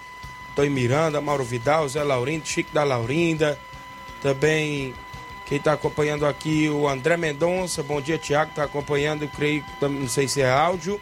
[0.57, 3.57] Em Miranda, Mauro Vidal, Zé Laurindo, Chico da Laurinda.
[4.21, 4.93] Também
[5.45, 7.81] quem tá acompanhando aqui, o André Mendonça.
[7.81, 8.51] Bom dia, Tiago.
[8.53, 10.99] Tá acompanhando, creio não sei se é áudio.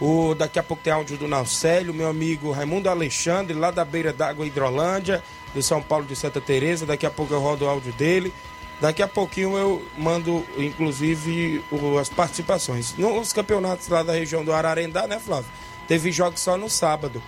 [0.00, 4.12] O, daqui a pouco tem áudio do Naucélio, meu amigo Raimundo Alexandre, lá da beira
[4.12, 5.22] d'água Hidrolândia,
[5.54, 6.84] do São Paulo de Santa Teresa.
[6.84, 8.32] Daqui a pouco eu rodo o áudio dele.
[8.80, 11.64] Daqui a pouquinho eu mando, inclusive,
[12.00, 12.94] as participações.
[12.98, 15.50] Nos campeonatos lá da região do Ararendá, né, Flávio?
[15.86, 17.22] Teve jogos só no sábado.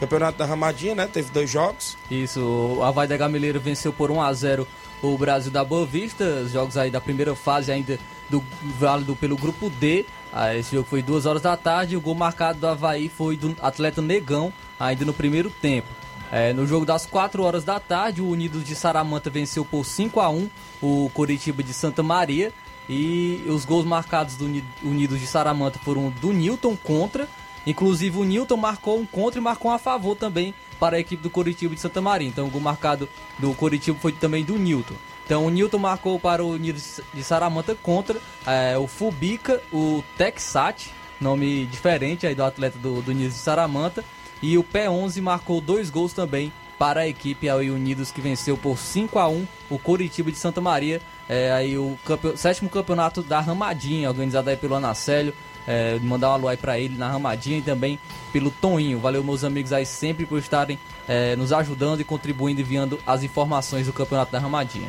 [0.00, 1.08] Campeonato da Ramadinha, né?
[1.10, 1.96] Teve dois jogos.
[2.10, 4.66] Isso, o Havaí da Gameleira venceu por 1 a 0
[5.02, 8.42] o Brasil da Boa Vista, os jogos aí da primeira fase ainda do
[8.78, 10.04] válido pelo grupo D.
[10.32, 13.56] Ah, esse jogo foi 2 horas da tarde, o gol marcado do Havaí foi do
[13.60, 15.88] atleta Negão, ainda no primeiro tempo.
[16.30, 20.20] É, no jogo das 4 horas da tarde, o Unidos de Saramanta venceu por 5
[20.20, 20.48] a 1
[20.82, 22.52] o Coritiba de Santa Maria.
[22.88, 27.28] E os gols marcados do Uni- Unidos de Saramanta foram do Newton contra.
[27.66, 31.22] Inclusive o Newton marcou um contra e marcou um a favor também para a equipe
[31.22, 32.26] do Coritiba de Santa Maria.
[32.28, 33.06] Então o gol marcado
[33.38, 34.94] do Coritiba foi também do Newton.
[35.26, 40.86] Então o Newton marcou para o Unidos de Saramanta contra é, o Fubica, o Texat,
[41.20, 44.02] nome diferente aí do atleta do, do Unidos de Saramanta.
[44.42, 48.78] E o P11 marcou dois gols também para a equipe aí Unidos que venceu por
[48.78, 51.00] 5 a 1 o Coritiba de Santa Maria.
[51.28, 51.98] É, aí o
[52.36, 55.34] sétimo campeonato da Ramadinha, organizado aí pelo Anacélio.
[55.66, 57.98] É, mandar um alô aí pra ele na Ramadinha e também
[58.32, 58.98] pelo Toninho.
[58.98, 63.86] Valeu, meus amigos aí, sempre por estarem é, nos ajudando e contribuindo, enviando as informações
[63.86, 64.88] do campeonato da Ramadinha.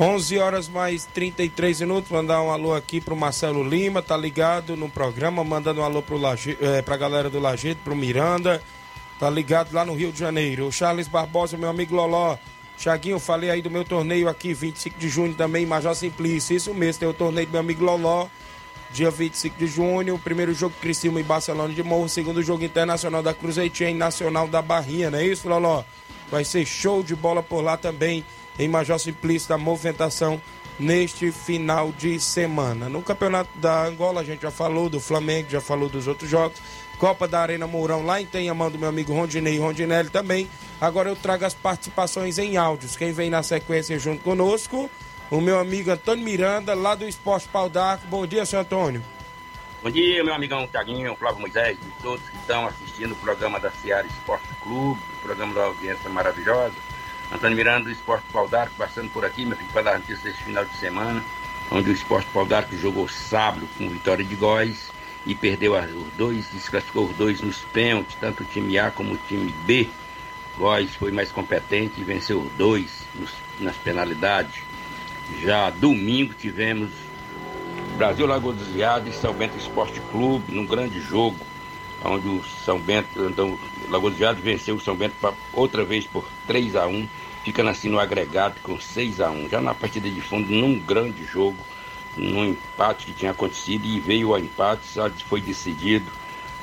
[0.00, 2.10] 11 horas mais 33 minutos.
[2.10, 5.44] Mandar um alô aqui pro Marcelo Lima, tá ligado no programa.
[5.44, 8.62] Mandando um alô pro Laje, eh, pra galera do Lajeito, pro Miranda.
[9.18, 10.66] Tá ligado lá no Rio de Janeiro.
[10.66, 12.38] O Charles Barbosa, meu amigo Loló.
[12.78, 16.56] Chaguinho, falei aí do meu torneio aqui, 25 de junho também, Major Simplício.
[16.56, 18.26] Isso mesmo, tem o torneio do meu amigo Loló.
[18.92, 23.34] Dia 25 de junho, primeiro jogo Criciúma e Barcelona de Morro, segundo jogo internacional da
[23.34, 25.84] Cruzeitinha e Nacional da Barrinha, não é isso, Loló?
[26.30, 28.24] Vai ser show de bola por lá também,
[28.58, 30.40] em Major Simplício, da movimentação
[30.78, 32.88] neste final de semana.
[32.88, 36.60] No Campeonato da Angola, a gente já falou do Flamengo, já falou dos outros jogos.
[36.98, 40.50] Copa da Arena Mourão lá em Tenhamão do meu amigo Rondinei Rondinelli também.
[40.80, 42.96] Agora eu trago as participações em áudios.
[42.96, 44.90] Quem vem na sequência junto conosco,
[45.30, 48.06] o meu amigo Antônio Miranda, lá do Esporte Pau d'Arco.
[48.06, 49.02] Bom dia, senhor Antônio.
[49.82, 53.70] Bom dia, meu amigão Tiaguinho, Flávio Moisés e todos que estão assistindo o programa da
[53.70, 56.74] Seara Esporte Clube, o programa da audiência maravilhosa.
[57.32, 60.42] Antônio Miranda do Esporte Pau d'Arco, passando por aqui, meu filho, para dar notícia desse
[60.42, 61.22] final de semana,
[61.70, 64.90] onde o Esporte Pau d'Arco jogou sábado com vitória de Góis
[65.24, 69.18] e perdeu os dois, desclassificou os dois nos pênaltis, tanto o time A como o
[69.28, 69.88] time B.
[70.58, 74.62] Góis foi mais competente e venceu os dois nos, nas penalidades.
[75.40, 76.90] Já domingo tivemos
[77.96, 81.38] Brasil Lagoa dos Viados e São Bento Esporte Clube num grande jogo,
[82.04, 83.56] onde o São Bento, então,
[83.90, 87.08] Lagoa dos Viados venceu o São Bento pra, outra vez por 3 a 1
[87.44, 91.24] ficando assim no agregado com 6 a 1 Já na partida de fundo, num grande
[91.24, 91.58] jogo,
[92.16, 96.10] num empate que tinha acontecido e veio ao empate, só foi decidido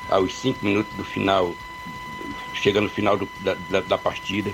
[0.10, 1.54] aos 5 minutos do final,
[2.54, 4.52] chegando no final do, da, da, da, partida,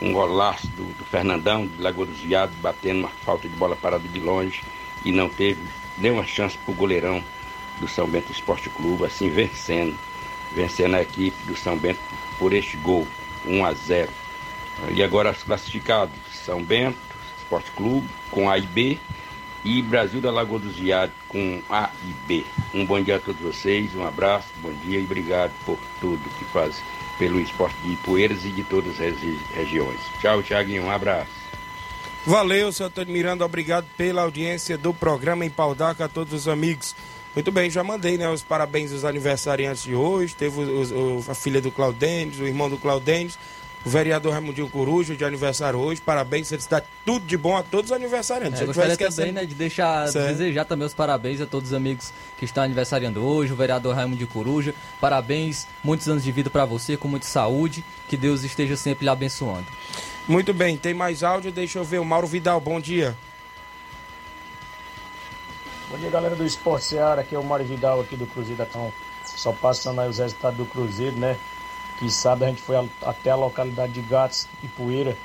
[0.00, 4.08] um golaço do, do, Fernandão, de Lagoa dos Viados, batendo uma falta de bola parada
[4.08, 4.62] de longe
[5.04, 5.60] e não teve
[5.98, 7.22] nenhuma chance para o goleirão
[7.80, 9.96] do São Bento Esporte Clube, assim vencendo,
[10.54, 12.00] vencendo a equipe do São Bento
[12.38, 13.06] por este gol,
[13.46, 14.08] 1 a 0.
[14.94, 16.98] E agora os classificados, São Bento
[17.38, 18.98] Esporte Clube com A e B
[19.64, 22.44] e Brasil da Lagoa dos Viados com A e B.
[22.74, 26.44] Um bom dia a todos vocês, um abraço, bom dia e obrigado por tudo que
[26.46, 26.82] faz
[27.18, 29.14] pelo esporte de Poeiras e de todas as
[29.54, 30.00] regiões.
[30.20, 31.30] Tchau, Thiaguinho, um abraço.
[32.26, 36.96] Valeu, seu Antônio Miranda, obrigado pela audiência do programa em Paudaca a todos os amigos.
[37.34, 40.36] Muito bem, já mandei né, os parabéns aos aniversariantes de hoje.
[40.36, 40.56] Teve
[41.28, 43.36] a filha do Claudênis, o irmão do Claudênis,
[43.84, 46.00] o vereador Raimundinho Coruja de aniversário hoje.
[46.00, 48.60] Parabéns, felicidade, tudo de bom a todos os aniversariantes.
[48.60, 50.28] É, gostaria também né, de deixar, certo.
[50.28, 54.26] desejar também os parabéns a todos os amigos que estão aniversariando hoje, o vereador Raimundo
[54.28, 54.72] Coruja.
[55.00, 59.10] Parabéns, muitos anos de vida para você, com muita saúde, que Deus esteja sempre lhe
[59.10, 59.66] abençoando.
[60.28, 61.98] Muito bem, tem mais áudio, deixa eu ver.
[61.98, 63.16] O Mauro Vidal, bom dia.
[65.94, 67.20] Bom dia, galera do Esporte Seara.
[67.20, 68.92] Aqui é o Mário Vidal, aqui do Cruzeiro da Cão.
[69.24, 71.38] Só passando aí os resultados do Cruzeiro, né?
[72.00, 75.16] Que sabe a gente foi até a localidade de Gatos e Poeira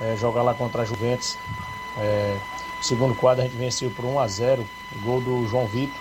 [0.00, 1.38] é, jogar lá contra a Juventus.
[1.96, 2.36] É,
[2.80, 4.66] segundo quadro a gente venceu por 1 a 0
[5.04, 5.94] gol do João Vitor.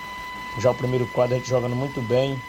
[0.58, 2.42] Já o primeiro quadro a gente jogando muito bem.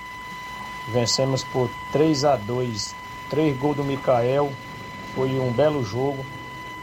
[0.88, 2.94] Vencemos por 3 a 2
[3.28, 4.50] Três gols do Mikael,
[5.14, 6.24] foi um belo jogo.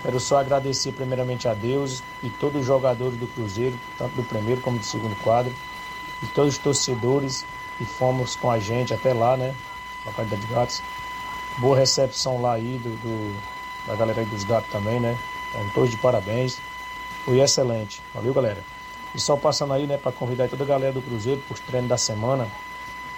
[0.02, 4.62] Quero só agradecer primeiramente a Deus e todos os jogadores do Cruzeiro, tanto do primeiro
[4.62, 5.54] como do segundo quadro,
[6.24, 7.46] e todos os torcedores
[7.78, 9.54] que fomos com a gente até lá, né?
[10.06, 10.82] Localidade de Gatos.
[11.60, 15.18] Boa recepção lá aí do, do da galera aí dos gatos também, né?
[15.50, 16.60] Então, todos de parabéns.
[17.26, 18.02] Foi excelente.
[18.14, 18.64] Valeu, galera.
[19.14, 21.90] E só passando aí, né, para convidar toda a galera do Cruzeiro para os treinos
[21.90, 22.48] da semana.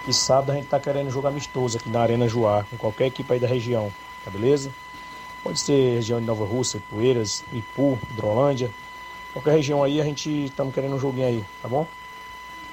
[0.08, 3.32] E sábado a gente tá querendo jogar amistoso aqui na Arena Joá, com qualquer equipe
[3.32, 3.92] aí da região,
[4.26, 4.72] tá beleza?
[5.44, 8.70] Pode ser região de Nova Rússia, Poeiras, Ipu, Hidrolândia.
[9.34, 11.88] Qualquer região aí, a gente estamos querendo um joguinho aí, tá bom?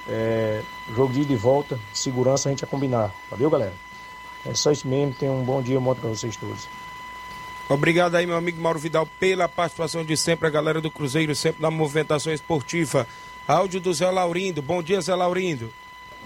[0.08, 0.62] É,
[0.94, 3.12] jogo de ida e volta, segurança a gente vai combinar.
[3.30, 3.74] Valeu, galera?
[4.46, 5.14] É só isso mesmo.
[5.14, 6.68] Tenham um bom dia, um para vocês todos.
[7.68, 11.60] Obrigado aí, meu amigo Mauro Vidal, pela participação de sempre, a galera do Cruzeiro, sempre
[11.60, 13.06] na movimentação esportiva.
[13.46, 14.62] Áudio do Zé Laurindo.
[14.62, 15.70] Bom dia, Zé Laurindo.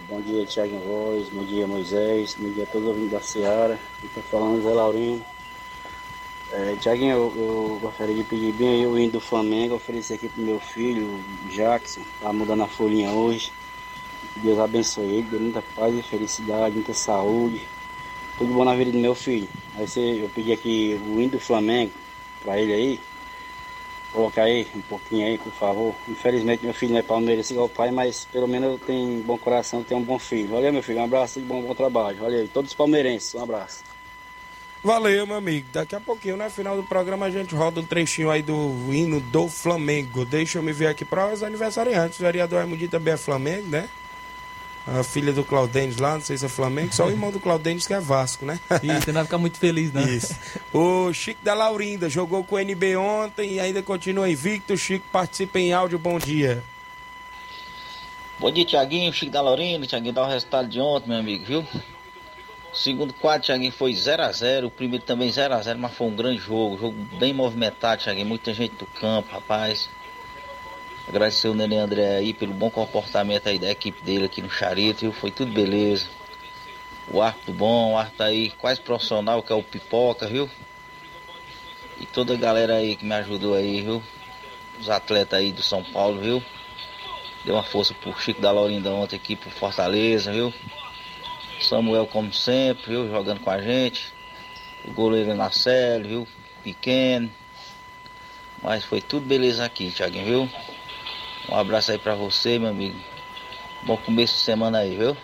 [0.09, 1.29] Bom dia, Thiago Voz.
[1.31, 2.37] Bom dia, Moisés.
[2.39, 3.79] Bom dia a todos os ouvintes da Seara.
[4.05, 5.25] Estou falando Zé Laurindo.
[6.55, 10.43] É, Tiaguinho, eu, eu, gostaria de pedir bem o hino do Flamengo, oferecer aqui pro
[10.43, 13.51] meu filho, Jackson, tá mudando a folhinha hoje.
[14.37, 17.67] Deus abençoe ele, dê muita paz e felicidade, muita saúde.
[18.37, 19.49] Tudo bom na vida do meu filho.
[19.77, 21.95] Aí você, eu pedi aqui o hino do Flamengo
[22.43, 23.01] pra ele aí.
[24.13, 25.97] Colocar aí um pouquinho aí, por favor.
[26.07, 29.83] Infelizmente meu filho não é palmeiras igual o pai, mas pelo menos tenho bom coração,
[29.83, 30.51] tenho um bom filho.
[30.51, 32.19] Valeu meu filho, um abraço e bom, bom trabalho.
[32.19, 33.92] Valeu, todos os palmeirenses, um abraço.
[34.85, 35.69] Valeu, meu amigo.
[35.73, 38.93] Daqui a pouquinho, no né, final do programa, a gente roda um trechinho aí do
[38.93, 40.25] hino do Flamengo.
[40.25, 42.19] Deixa eu me ver aqui para os aniversariantes.
[42.19, 43.89] O vereador Raimundi também é Flamengo, né?
[44.85, 47.87] A filha do Claudênis lá, não sei se é Flamengo, só o irmão do Claudênis
[47.87, 48.59] que é Vasco, né?
[48.83, 50.03] Isso, não vai ficar muito feliz, né?
[50.03, 50.35] Isso.
[50.73, 54.77] O Chico da Laurinda jogou com o NB ontem e ainda continua invicto.
[54.77, 56.65] Chico participa em áudio, bom dia.
[58.41, 59.87] Bom dia, Tiaguinho, Chico da Laurinda.
[59.87, 61.65] Tiaguinho, dá o resultado de ontem, meu amigo, viu?
[62.73, 64.67] O segundo quadro, Thiaguinho, foi 0x0.
[64.67, 66.79] O primeiro também 0x0, mas foi um grande jogo.
[66.79, 68.27] Jogo bem movimentado, Thiaguinho.
[68.27, 69.91] Muita gente do campo, rapaz.
[71.09, 75.01] Agradecer o Nenê André aí pelo bom comportamento aí da equipe dele aqui no Charito,
[75.01, 75.13] viu?
[75.13, 76.07] Foi tudo beleza.
[77.11, 80.49] O árbitro bom, o árbitro aí quase profissional, que é o Pipoca, viu?
[82.01, 84.03] E toda a galera aí que me ajudou aí, viu?
[84.83, 86.43] os atletas aí do São Paulo, viu?
[87.45, 90.53] Deu uma força pro Chico da Laurinda ontem aqui pro Fortaleza, viu?
[91.67, 93.09] Samuel, como sempre, viu?
[93.09, 94.13] Jogando com a gente.
[94.85, 96.29] O goleiro Nacélio, viu?
[96.63, 97.31] Pequeno.
[98.63, 100.51] Mas foi tudo beleza aqui, Thiaguinho, viu?
[101.49, 102.99] Um abraço aí pra você, meu amigo.
[103.83, 105.17] Bom começo de semana aí, viu?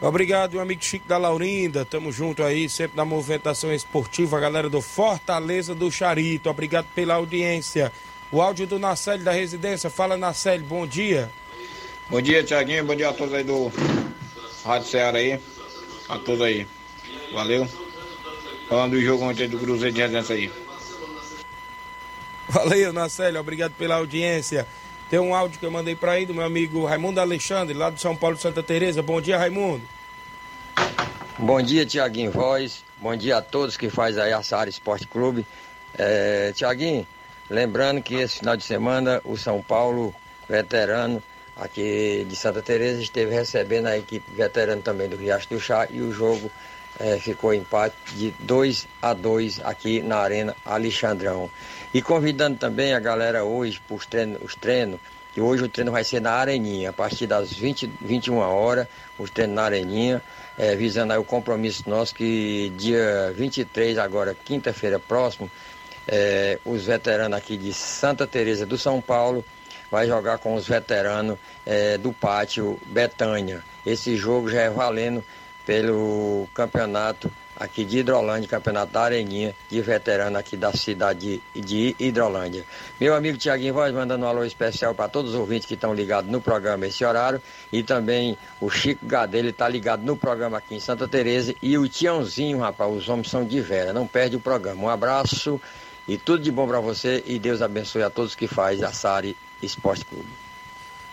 [0.00, 1.84] Obrigado, meu amigo Chico da Laurinda.
[1.84, 6.48] Tamo junto aí, sempre na movimentação esportiva, a galera do Fortaleza do Charito.
[6.48, 7.92] Obrigado pela audiência.
[8.32, 9.90] O áudio do Nacélio da residência.
[9.90, 11.30] Fala, Nacélio, bom dia.
[12.08, 12.84] Bom dia, Tiaguinho.
[12.84, 13.70] Bom dia a todos aí do
[14.64, 15.40] Rádio Ceará aí.
[16.08, 16.66] A todos aí.
[17.32, 17.68] Valeu.
[18.68, 20.52] Falando do jogo ontem do Cruzeiro de Residência aí.
[22.48, 23.40] Valeu, Nacélio.
[23.40, 24.66] Obrigado pela audiência.
[25.08, 28.00] Tem um áudio que eu mandei para aí do meu amigo Raimundo Alexandre, lá do
[28.00, 29.02] São Paulo de Santa Teresa.
[29.02, 29.82] Bom dia, Raimundo.
[31.38, 32.84] Bom dia, Tiaguinho Voz.
[32.98, 35.46] Bom dia a todos que faz aí a Saara Esporte Clube.
[35.96, 37.06] É, Tiaguinho,
[37.48, 40.14] lembrando que esse final de semana o São Paulo
[40.48, 41.22] veterano
[41.56, 46.00] aqui de Santa Teresa esteve recebendo a equipe veterana também do Riacho do Chá e
[46.00, 46.50] o jogo
[46.98, 51.50] é, ficou empate de 2 a 2 aqui na Arena Alexandrão.
[51.92, 55.00] E convidando também a galera hoje para os treinos, os treinos,
[55.32, 58.86] que hoje o treino vai ser na Areninha, a partir das 20, 21 horas,
[59.18, 60.22] os treinos na Areninha,
[60.58, 65.50] é, visando aí o compromisso nosso que dia 23, agora quinta-feira próximo,
[66.06, 69.44] é, os veteranos aqui de Santa Teresa do São Paulo
[69.90, 73.62] vai jogar com os veteranos é, do pátio Betânia.
[73.84, 75.24] Esse jogo já é valendo
[75.66, 77.30] pelo campeonato
[77.60, 82.64] aqui de Hidrolândia, campeonato da Areninha, de veterano aqui da cidade de Hidrolândia.
[82.98, 86.30] Meu amigo Tiaguinho Voz mandando um alô especial para todos os ouvintes que estão ligados
[86.30, 90.80] no programa esse horário e também o Chico Gadelho está ligado no programa aqui em
[90.80, 94.84] Santa Teresa e o Tiãozinho, rapaz, os homens são de vera, não perde o programa.
[94.84, 95.60] Um abraço
[96.08, 99.36] e tudo de bom para você e Deus abençoe a todos que faz a Sari
[99.62, 100.28] Esporte Clube.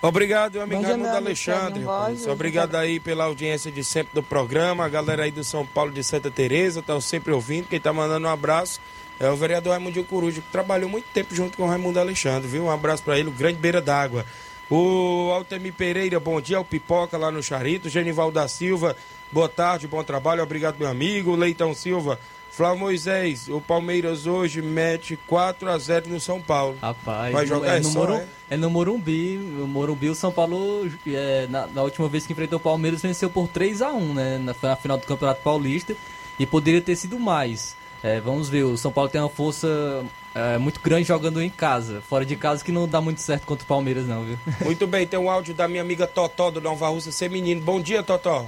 [0.01, 1.83] Obrigado, amigo Raimundo Alexandre.
[1.83, 4.85] Voz, Obrigado aí pela audiência de sempre do programa.
[4.85, 7.67] A galera aí do São Paulo de Santa Teresa estão sempre ouvindo.
[7.67, 8.79] Quem está mandando um abraço
[9.19, 12.65] é o vereador Raimundo Coruja, que trabalhou muito tempo junto com o Raimundo Alexandre, viu?
[12.65, 14.23] Um abraço para ele, o grande beira d'água.
[14.69, 16.59] O Altemir Pereira, bom dia.
[16.59, 17.89] O Pipoca lá no Charito.
[17.89, 18.95] Genival da Silva,
[19.31, 20.43] boa tarde, bom trabalho.
[20.43, 21.35] Obrigado, meu amigo.
[21.35, 22.19] Leitão Silva,
[22.58, 26.76] Flávio Moisés, o Palmeiras hoje mete 4 a 0 no São Paulo.
[26.82, 28.26] Rapaz, vai jogar é, no, só, é?
[28.49, 29.38] é no Morumbi.
[29.38, 33.30] No Morumbi, o São Paulo, é, na, na, última vez que enfrentou o Palmeiras, venceu
[33.30, 34.38] por 3 a 1 né?
[34.39, 35.95] Na, na final do Campeonato Paulista.
[36.39, 37.76] E poderia ter sido mais.
[38.01, 40.03] É, vamos ver, o São Paulo tem uma força
[40.34, 42.01] é, muito grande jogando em casa.
[42.10, 44.39] Fora de casa que não dá muito certo contra o Palmeiras, não, viu?
[44.66, 47.62] Muito bem, tem um áudio da minha amiga Totó do Nova Ser Menino.
[47.62, 48.47] Bom dia, Totó.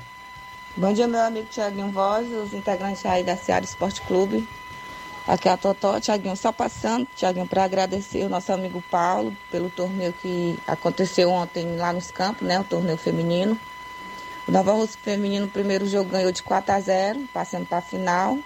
[0.78, 4.47] Bom dia, meu amigo Tiaguinho Voz, os integrantes aí da Seara Esporte Clube.
[5.28, 9.70] Aqui é a Totó, Tiaguinho, só passando, Tiaguinho, para agradecer o nosso amigo Paulo pelo
[9.72, 12.59] torneio que aconteceu ontem lá nos campos, né?
[12.59, 13.59] O torneio feminino.
[14.47, 17.82] O Nova Rússia Feminino, o primeiro jogo ganhou de 4 a 0, passando para a
[17.82, 18.38] final.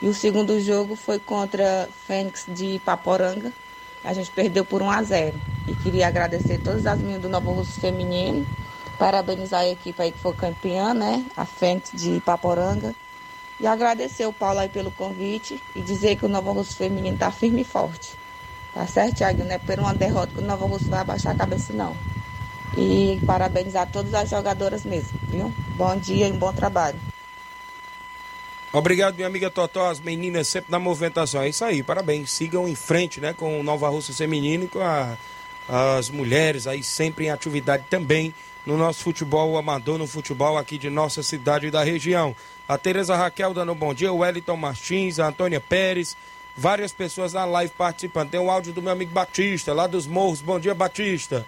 [0.00, 3.52] E o segundo jogo foi contra Fênix de Paporanga.
[4.02, 5.40] A gente perdeu por 1 a 0.
[5.68, 8.46] E queria agradecer todas as meninas do Nova Rússia Feminino
[9.00, 11.24] Parabenizar a equipe aí que foi campeã, né?
[11.34, 12.94] A frente de Paporanga.
[13.58, 17.30] E agradecer o Paulo aí pelo convite e dizer que o Nova Russo Feminino tá
[17.30, 18.12] firme e forte.
[18.74, 19.42] Tá certo, Thiago?
[19.42, 21.96] Não é por uma derrota que o Nova Russo vai abaixar a cabeça, não.
[22.76, 25.50] E parabenizar todas as jogadoras mesmo, viu?
[25.76, 27.00] Bom dia e um bom trabalho.
[28.70, 31.40] Obrigado, minha amiga Totó, as meninas sempre na movimentação.
[31.40, 32.30] É isso aí, parabéns.
[32.30, 35.16] Sigam em frente, né, com o Nova Russa Feminino e com a,
[35.66, 38.34] as mulheres aí sempre em atividade também
[38.66, 42.34] no nosso futebol amador, no futebol aqui de nossa cidade e da região.
[42.68, 46.16] A Tereza Raquel dando um bom dia, o Wellington Martins, a Antônia Pérez,
[46.56, 48.30] várias pessoas na live participando.
[48.30, 50.40] Tem um áudio do meu amigo Batista, lá dos Morros.
[50.40, 51.46] Bom dia, Batista.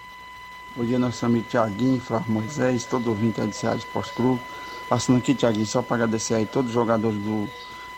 [0.75, 4.41] Bom dia, nosso amigo Tiaguinho, Flávio Moisés, todo ouvinte aí do Ceará Esporte Clube.
[4.89, 7.49] Passando aqui, Tiaguinho, só para agradecer aí todos os jogadores do,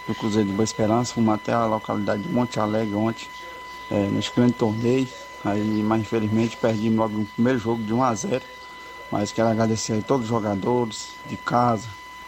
[0.09, 1.15] do Cruzeiro de Boa Esperança.
[1.15, 3.29] Fomos até a localidade de Monte Alegre ontem,
[3.91, 5.09] é, nesse grande torneio.
[5.45, 8.43] Aí, mas infelizmente perdemos logo no primeiro jogo de 1 a 0
[9.15, 11.87] mas quero agradecer a todos os jogadores de casa,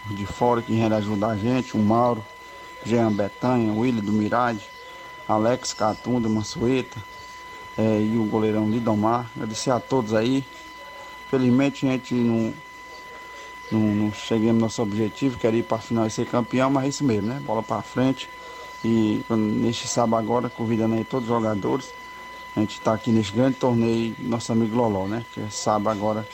[0.09, 2.25] de fora que vieram ajudar a gente, o Mauro,
[2.85, 4.61] Jean Betanha, o Willi do Mirade,
[5.27, 7.03] Alex Catunda, Mansueta
[7.77, 9.29] é, e o goleirão Lidomar.
[9.35, 10.45] Agradecer a todos aí.
[11.29, 12.55] Felizmente a gente não,
[13.73, 16.71] não, não chegamos no nosso objetivo, que era ir para a final e ser campeão,
[16.71, 17.43] mas é isso mesmo, né?
[17.45, 18.31] Bola para frente.
[18.85, 21.93] E neste sábado agora, convidando aí todos os jogadores.
[22.55, 25.27] A gente está aqui nesse grande torneio, nosso amigo Loló, né?
[25.35, 26.25] Que é sábado agora,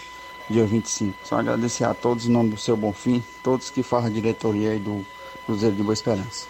[0.48, 1.18] dia 25.
[1.24, 4.78] Só agradecer a todos em nome do seu Bonfim, todos que fazem a diretoria aí
[4.78, 5.04] do
[5.46, 6.46] Cruzeiro de Boa Esperança.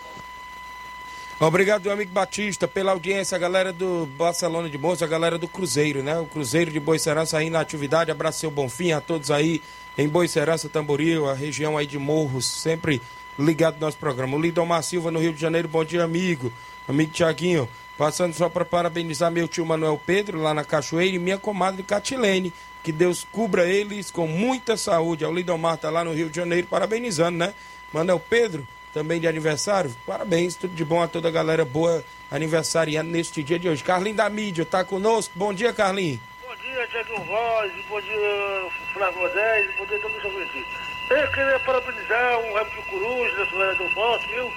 [1.40, 5.48] Obrigado, meu amigo Batista, pela audiência, a galera do Barcelona de Moça, a galera do
[5.48, 6.16] Cruzeiro, né?
[6.18, 8.12] O Cruzeiro de Boicerança aí na atividade.
[8.12, 9.60] Abraço seu Bonfim, a todos aí
[9.98, 13.02] em Boicerança, Tamboril, a região aí de Morros, sempre
[13.36, 14.36] ligado no nosso programa.
[14.36, 16.52] O Lidomar Silva no Rio de Janeiro, bom dia, amigo.
[16.86, 21.38] Amigo Tiaguinho, passando só para parabenizar meu tio Manuel Pedro lá na Cachoeira e minha
[21.38, 22.52] comadre Catilene.
[22.82, 25.24] Que Deus cubra eles com muita saúde.
[25.24, 27.54] É o Lidomar tá lá no Rio de Janeiro parabenizando, né?
[27.92, 29.94] Manuel Pedro, também de aniversário.
[30.04, 33.84] Parabéns, tudo de bom a toda a galera boa aniversariando neste dia de hoje.
[33.84, 35.32] Carlinho da mídia, tá conosco?
[35.36, 36.18] Bom dia, Carlinho.
[36.44, 40.66] Bom dia, Tiago Voz, bom dia, Flávio Moisés, bom dia a todos os ouvintes.
[41.10, 44.50] Eu queria parabenizar o Hamilton Coruja, Silveira do Forte, viu?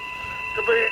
[0.55, 0.89] Também,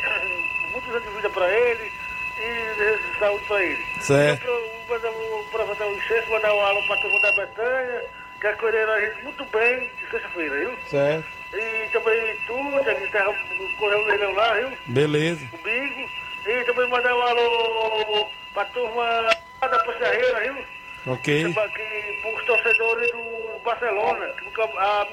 [0.72, 2.03] muitos anos de vida para ele
[2.40, 3.86] e saúde para ele.
[4.02, 4.46] Certo.
[4.48, 8.06] Eu vou aproveitar o licença, mandar um alô para a turma da Betânia,
[8.40, 10.78] que acolheram a gente muito bem de sexta-feira, viu?
[10.90, 11.26] Certo.
[11.54, 13.36] E também tu, Tiago, terra
[13.78, 14.78] correu o leilão lá, viu?
[14.88, 15.48] Beleza.
[15.54, 16.10] O Bingo.
[16.46, 19.30] E também mandar um alô para a turma
[19.62, 20.66] da Passareira, viu?
[21.06, 21.54] Ok.
[21.54, 25.08] Para os torcedores do Barcelona, a, a,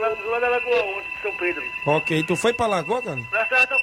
[0.00, 1.62] lá, da Lagoa ontem, de São Pedro.
[1.86, 3.20] Ok, tu foi pra Lagoa, cara?
[3.30, 3.78] Na Serra do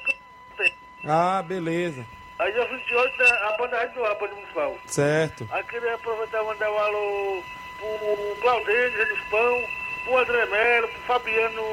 [1.07, 2.05] Ah, beleza.
[2.39, 4.77] Aí dia 28 né, a banda Rádio do Rapa Municipal.
[4.85, 5.47] Certo.
[5.51, 7.43] Aí queria aproveitar e mandar um alô
[7.79, 9.63] pro Claudênio, Zé dos Pão,
[10.03, 11.63] pro André Melo, pro Fabiano,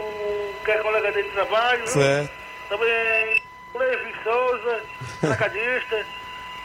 [0.65, 1.79] que é colega dele de trabalho.
[1.79, 1.87] viu?
[1.89, 2.31] Certo.
[2.69, 3.43] Também
[3.73, 4.85] pro Levi Souza,
[5.27, 6.07] sacadista.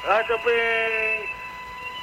[0.03, 1.29] Aí também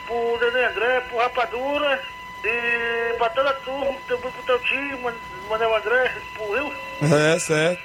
[0.06, 2.02] pro Daniel André, pro Rapadura.
[2.46, 4.60] E pra toda a turma, também pro teu
[4.98, 5.14] Man-
[5.48, 6.74] Manuel André, pro Rio.
[7.02, 7.82] É, certo.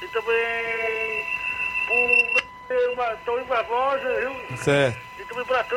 [0.00, 1.26] E também
[1.86, 2.49] pro
[3.24, 4.56] Toninho Barbosa, viu?
[4.58, 4.98] Certo.
[5.18, 5.76] E também pra tu.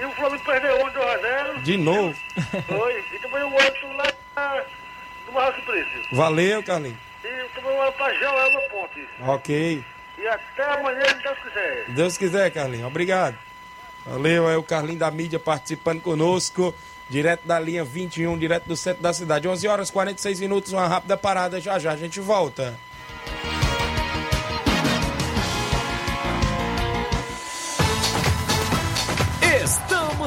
[0.00, 2.14] E o Flamengo perdeu ontem 2 a 0 De novo.
[2.68, 3.04] Foi.
[3.12, 4.62] E também o outro lá
[5.26, 5.90] do Marrocos Preço.
[6.12, 6.98] Valeu, Carlinhos.
[7.24, 9.08] E também o pra João Elba Ponte.
[9.26, 9.84] Ok.
[10.18, 11.84] E até amanhã, se Deus quiser.
[11.86, 12.86] Se Deus quiser, Carlinhos.
[12.86, 13.36] Obrigado.
[14.06, 16.74] Valeu, é o Carlinho da mídia participando conosco,
[17.10, 19.48] direto da linha 21, direto do centro da cidade.
[19.48, 21.60] 11 horas 46 minutos, uma rápida parada.
[21.60, 22.78] Já já a gente volta.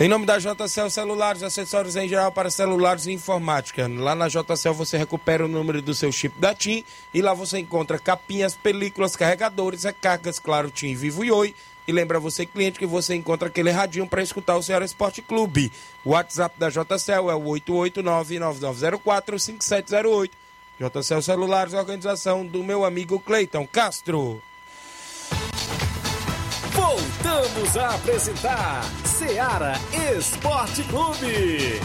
[0.00, 3.88] Em nome da JCL Celulares, acessórios em geral para celulares e informática.
[3.88, 6.84] Lá na JCL você recupera o número do seu chip da TIM
[7.14, 11.54] e lá você encontra capinhas, películas, carregadores, recargas, claro, TIM, Vivo e Oi.
[11.86, 15.70] E lembra você, cliente, que você encontra aquele radinho para escutar o Ceará Esporte Clube.
[16.04, 20.30] O WhatsApp da JCL é o 889-9904-5708.
[20.80, 24.42] JCL Celulares, organização do meu amigo Cleiton Castro.
[27.24, 29.72] Voltamos a apresentar Seara
[30.14, 31.80] Esporte Clube.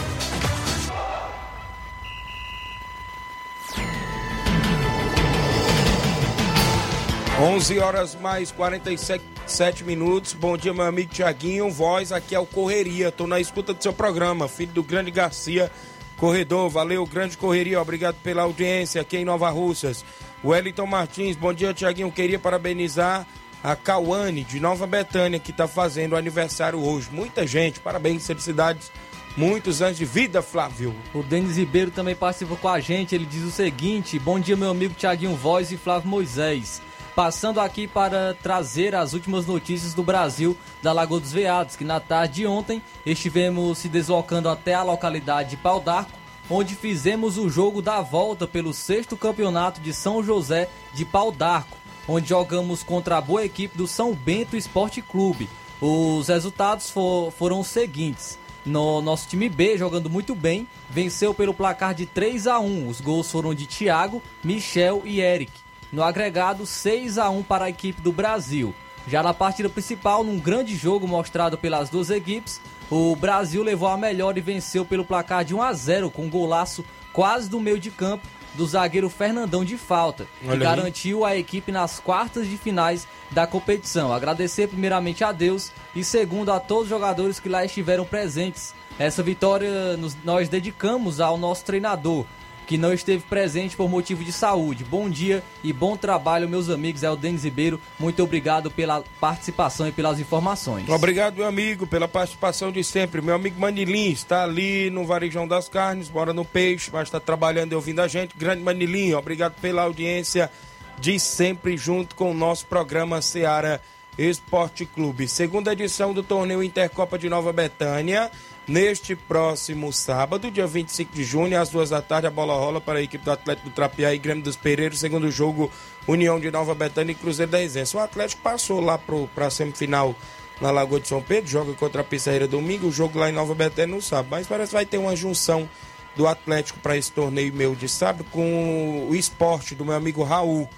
[7.41, 10.33] 11 horas mais 47 minutos.
[10.33, 11.71] Bom dia, meu amigo Tiaguinho.
[11.71, 13.09] Voz, aqui é o Correria.
[13.09, 15.71] Tô na escuta do seu programa, filho do grande Garcia,
[16.17, 16.69] corredor.
[16.69, 17.81] Valeu, grande correria.
[17.81, 20.03] Obrigado pela audiência aqui em Nova Russas.
[20.43, 22.11] Wellington Martins, bom dia, Tiaguinho.
[22.11, 23.25] Queria parabenizar
[23.63, 27.09] a Cauane de Nova Betânia, que está fazendo aniversário hoje.
[27.11, 28.91] Muita gente, parabéns, felicidades.
[29.37, 30.93] Muitos anos de vida, Flávio.
[31.13, 33.15] O Denis Ribeiro também participa com a gente.
[33.15, 36.81] Ele diz o seguinte: Bom dia, meu amigo Tiaguinho Voz e Flávio Moisés.
[37.15, 41.99] Passando aqui para trazer as últimas notícias do Brasil da Lagoa dos Veados, que na
[41.99, 46.17] tarde de ontem estivemos se deslocando até a localidade de Pau d'Arco,
[46.49, 51.77] onde fizemos o jogo da volta pelo sexto campeonato de São José de Pau d'Arco,
[52.09, 55.47] onde jogamos contra a boa equipe do São Bento Esporte Clube.
[55.79, 58.37] Os resultados for- foram os seguintes.
[58.65, 62.87] No nosso time B, jogando muito bem, venceu pelo placar de 3 a 1.
[62.87, 65.51] Os gols foram de Thiago, Michel e Eric.
[65.93, 68.73] No agregado, 6 a 1 para a equipe do Brasil.
[69.07, 72.59] Já na partida principal, num grande jogo mostrado pelas duas equipes,
[72.91, 76.29] o Brasil levou a melhor e venceu pelo placar de 1 a 0 com um
[76.29, 76.83] golaço
[77.13, 78.27] quase do meio de campo
[78.59, 80.59] do zagueiro Fernandão de falta, que Olha aí.
[80.59, 84.11] garantiu a equipe nas quartas de finais da competição.
[84.13, 88.73] Agradecer primeiramente a Deus e segundo a todos os jogadores que lá estiveram presentes.
[88.99, 92.25] Essa vitória nos- nós dedicamos ao nosso treinador,
[92.69, 94.83] que não esteve presente por motivo de saúde.
[94.83, 97.01] Bom dia e bom trabalho, meus amigos.
[97.01, 97.81] É o Denis Ribeiro.
[97.97, 100.87] Muito obrigado pela participação e pelas informações.
[100.87, 103.23] Obrigado, meu amigo, pela participação de sempre.
[103.23, 107.71] Meu amigo Manilim está ali no Varejão das Carnes, mora no Peixe, mas está trabalhando
[107.71, 108.37] e ouvindo a gente.
[108.37, 110.51] Grande Manilim, obrigado pela audiência
[110.99, 113.81] de sempre junto com o nosso programa Seara
[114.17, 115.27] Esporte Clube.
[115.27, 118.31] Segunda edição do torneio Intercopa de Nova Betânia.
[118.67, 122.99] Neste próximo sábado, dia 25 de junho, às duas da tarde, a bola rola para
[122.99, 125.71] a equipe do Atlético do Trapiá e Grêmio dos Pereiros, segundo jogo
[126.07, 127.85] União de Nova Betânia e Cruzeiro da Resenha.
[127.95, 130.15] O Atlético passou lá para a semifinal
[130.61, 133.55] na Lagoa de São Pedro, joga contra a Pissarreira domingo, o jogo lá em Nova
[133.55, 134.27] Betânia no sábado.
[134.29, 135.67] Mas parece que vai ter uma junção
[136.15, 140.69] do Atlético para esse torneio meu de sábado com o esporte do meu amigo Raul.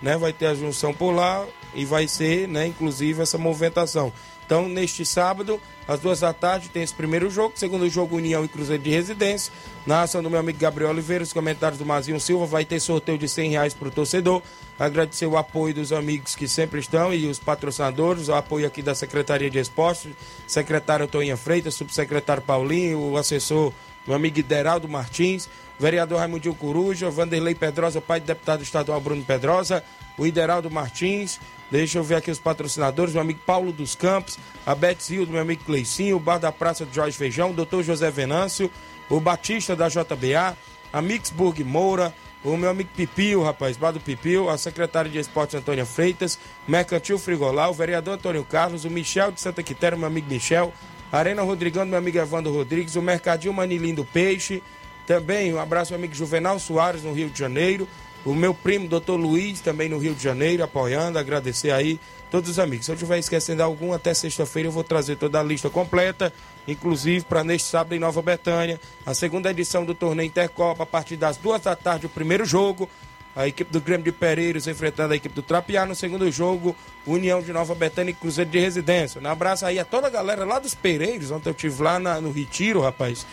[0.00, 0.16] Né?
[0.16, 4.12] Vai ter a junção por lá e vai ser, né, inclusive, essa movimentação.
[4.50, 7.52] Então, neste sábado, às duas da tarde, tem esse primeiro jogo.
[7.54, 9.52] Segundo jogo, União e Cruzeiro de Residência.
[9.86, 12.46] Na ação do meu amigo Gabriel Oliveira, os comentários do Mazinho Silva.
[12.46, 14.42] Vai ter sorteio de 100 reais para o torcedor.
[14.76, 18.26] Agradecer o apoio dos amigos que sempre estão e os patrocinadores.
[18.26, 20.10] O apoio aqui da Secretaria de Esportes,
[20.48, 23.72] secretário Toninha Freitas, subsecretário Paulinho, o assessor,
[24.04, 25.48] meu amigo Ideraldo Martins,
[25.80, 29.82] vereador Raimundinho Coruja, Vanderlei Pedrosa, pai do deputado estadual Bruno Pedrosa,
[30.18, 34.74] o Ideraldo Martins, deixa eu ver aqui os patrocinadores, meu amigo Paulo dos Campos, a
[34.74, 38.10] Beth Zildo, meu amigo Cleicinho, o Bar da Praça de Jorge Feijão, o doutor José
[38.10, 38.70] Venâncio,
[39.08, 40.54] o Batista da JBA,
[40.92, 42.12] a Mixburg Moura,
[42.44, 47.18] o meu amigo Pipio, rapaz, Bar do Pipio, a secretária de Esportes Antônia Freitas, Mercantil
[47.18, 50.74] Frigolar, o vereador Antônio Carlos, o Michel de Santa Quitéria, meu amigo Michel,
[51.10, 54.62] Arena Rodrigão, meu amigo Evandro Rodrigues, o Mercadinho Manilim do Peixe,
[55.10, 57.88] também um abraço ao amigo Juvenal Soares, no Rio de Janeiro.
[58.24, 61.98] O meu primo, doutor Luiz, também no Rio de Janeiro, apoiando, agradecer aí
[62.30, 62.86] todos os amigos.
[62.86, 66.32] Se eu estiver esquecendo algum, até sexta-feira eu vou trazer toda a lista completa,
[66.68, 71.16] inclusive para neste sábado em Nova Betânia, a segunda edição do torneio Intercopa, a partir
[71.16, 72.88] das duas da tarde, o primeiro jogo.
[73.34, 76.74] A equipe do Grêmio de Pereiros enfrentando a equipe do Trapiá no segundo jogo,
[77.06, 79.20] União de Nova Betânia e Cruzeiro de Residência.
[79.20, 82.20] Um abraço aí a toda a galera lá dos Pereiros, ontem eu estive lá na-
[82.20, 83.24] no Retiro, rapaz.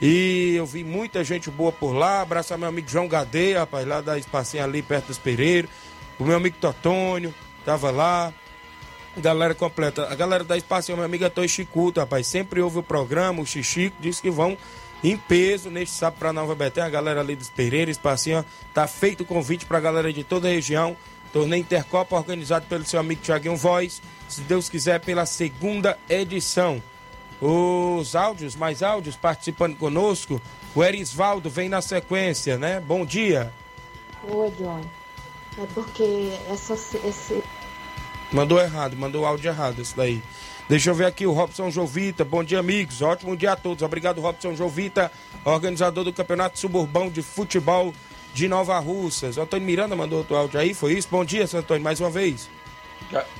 [0.00, 2.22] E eu vi muita gente boa por lá.
[2.22, 5.70] Abraço ao meu amigo João Gadeia, rapaz, lá da espacinha ali perto dos Pereiros.
[6.18, 7.34] O meu amigo Totônio,
[7.64, 8.32] tava lá.
[9.16, 10.10] Galera completa.
[10.10, 13.42] A galera da espacinha, meu amigo Antônio Chicuto, rapaz, sempre ouve o programa.
[13.42, 14.56] O Xixico disse que vão
[15.02, 16.88] em peso neste sábado para Nova Betânia.
[16.88, 20.50] A galera ali dos Pereiros, espacinha, tá feito o convite pra galera de toda a
[20.50, 20.96] região.
[21.32, 24.00] Torneio Intercopa organizado pelo seu amigo Tiaguinho Voz.
[24.28, 26.82] Se Deus quiser, pela segunda edição
[27.40, 30.40] os áudios, mais áudios participando conosco.
[30.74, 32.80] O Erisvaldo vem na sequência, né?
[32.80, 33.52] Bom dia.
[34.28, 34.82] Oi, John.
[35.58, 37.42] É porque essa, esse.
[38.30, 40.22] Mandou errado, mandou o áudio errado, esse daí.
[40.68, 42.24] Deixa eu ver aqui o Robson Jovita.
[42.24, 43.02] Bom dia, amigos.
[43.02, 43.82] Ótimo dia a todos.
[43.82, 45.10] Obrigado, Robson Jovita,
[45.44, 47.92] organizador do Campeonato Suburbão de Futebol
[48.32, 49.36] de Nova Russas.
[49.36, 51.08] O Antônio Miranda mandou outro áudio aí, foi isso?
[51.10, 52.48] Bom dia, Antônio, mais uma vez.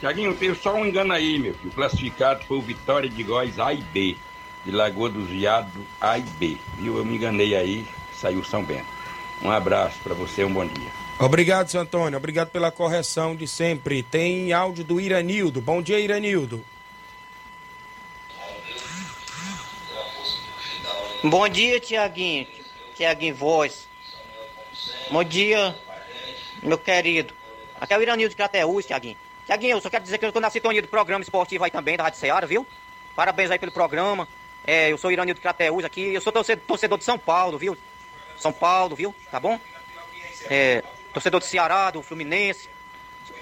[0.01, 1.71] Tiaguinho, teve só um engano aí, meu filho.
[1.71, 4.17] O classificado foi o Vitória de Góis A e B.
[4.65, 6.57] De Lagoa dos Viados A e B.
[6.79, 6.99] Viu?
[6.99, 8.87] Eu me enganei aí, saiu São Bento.
[9.43, 10.91] Um abraço para você, um bom dia.
[11.19, 12.17] Obrigado, seu Antônio.
[12.17, 14.03] Obrigado pela correção de sempre.
[14.03, 15.61] Tem áudio do Iranildo.
[15.61, 16.65] Bom dia, Iranildo.
[21.23, 22.47] Bom dia, Tiaguinho.
[22.95, 23.87] Tiaguinho Voz.
[25.11, 25.77] Bom dia,
[26.63, 27.35] meu querido.
[27.79, 29.17] Aqui é o Iranildo de Crateús, Tiaguinho.
[29.51, 31.97] Tiaguinho, eu só quero dizer que eu tô na sintonia do programa esportivo aí também,
[31.97, 32.65] da Rádio Ceará, viu?
[33.17, 34.29] Parabéns aí pelo programa.
[34.65, 36.15] É, eu sou o Iranildo de Crateús aqui.
[36.15, 37.77] Eu sou torcedor, torcedor de São Paulo, viu?
[38.39, 39.13] São Paulo, viu?
[39.29, 39.59] Tá bom?
[40.49, 42.69] É, torcedor do Ceará, do Fluminense.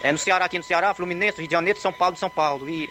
[0.03, 2.71] É, no Ceará, aqui no Ceará, Fluminense, Rio de Janeiro, São Paulo, São Paulo.
[2.71, 2.89] E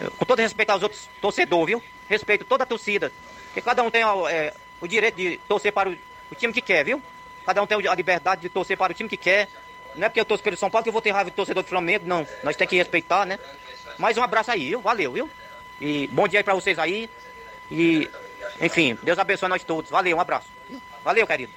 [0.00, 1.82] é, com todo respeito aos outros torcedores, viu?
[2.08, 3.12] Respeito toda a torcida.
[3.48, 5.96] Porque cada um tem é, o direito de torcer para o,
[6.32, 7.02] o time que quer, viu?
[7.44, 9.50] Cada um tem a liberdade de torcer para o time que quer.
[9.98, 11.62] Não é porque eu torço pelo São Paulo que eu vou ter raiva de torcedor
[11.62, 12.26] do Flamengo, não.
[12.42, 13.38] Nós temos que respeitar, né?
[13.98, 14.80] Mais um abraço aí, viu?
[14.80, 15.30] Valeu, viu?
[15.80, 17.10] E bom dia aí pra vocês aí.
[17.70, 18.08] E,
[18.60, 19.90] enfim, Deus abençoe nós todos.
[19.90, 20.46] Valeu, um abraço.
[21.04, 21.52] Valeu, querido.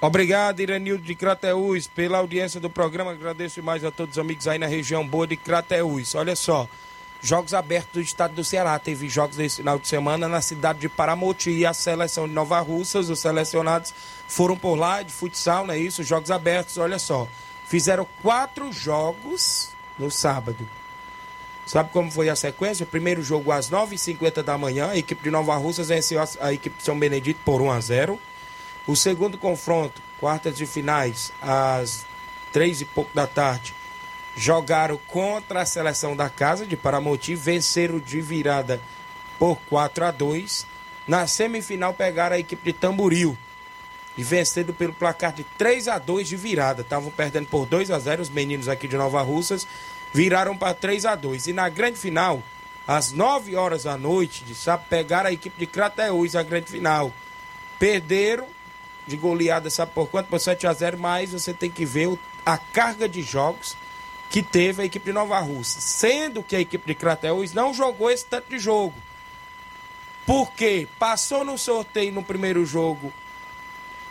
[0.00, 3.12] Obrigado, Iranildo de Crateús, pela audiência do programa.
[3.12, 6.14] Agradeço mais a todos os amigos aí na região boa de Crateús.
[6.14, 6.68] Olha só,
[7.24, 8.78] jogos abertos do estado do Ceará.
[8.78, 12.60] Teve jogos desse final de semana na cidade de Paramoti e a seleção de Nova
[12.60, 13.08] Russas.
[13.08, 13.94] Os selecionados
[14.28, 16.02] foram por lá de futsal, não é isso?
[16.02, 17.26] Jogos abertos, olha só.
[17.66, 20.68] Fizeram quatro jogos no sábado.
[21.66, 22.84] Sabe como foi a sequência?
[22.84, 26.84] Primeiro jogo às 9h50 da manhã, a equipe de Nova Russas venceu a, equipe de
[26.84, 28.20] São Benedito por 1 a 0
[28.86, 32.04] O segundo confronto, quartas de finais, às
[32.52, 33.74] 3 e pouco da tarde,
[34.36, 38.80] jogaram contra a seleção da casa de Paramoti, venceram de virada
[39.38, 40.66] por 4 a 2
[41.06, 43.36] Na semifinal pegaram a equipe de Tamboril
[44.16, 46.82] e venceram pelo placar de 3 a 2 de virada.
[46.82, 49.66] Estavam perdendo por 2 a 0 os meninos aqui de Nova Russas
[50.12, 52.42] viraram para 3 a 2 E na grande final,
[52.86, 57.12] às 9 horas da noite, de sábado, pegaram a equipe de Crateús a grande final.
[57.78, 58.46] Perderam
[59.06, 60.28] de goleada, sabe por quanto?
[60.28, 62.16] Por 7 a 0 mas você tem que ver
[62.46, 63.76] a carga de jogos
[64.34, 65.80] que teve a equipe de Nova Rússia.
[65.80, 68.92] Sendo que a equipe de Crateús não jogou esse tanto de jogo.
[70.26, 73.12] Porque passou no sorteio no primeiro jogo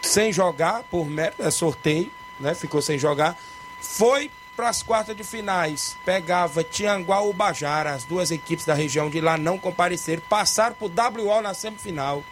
[0.01, 2.09] sem jogar, por mérito, é sorteio,
[2.39, 2.55] né?
[2.55, 3.38] Ficou sem jogar.
[3.82, 9.09] Foi para as quartas de finais, pegava Tianguá ou Bajara, as duas equipes da região
[9.09, 12.24] de lá não compareceram, passaram por WO na semifinal.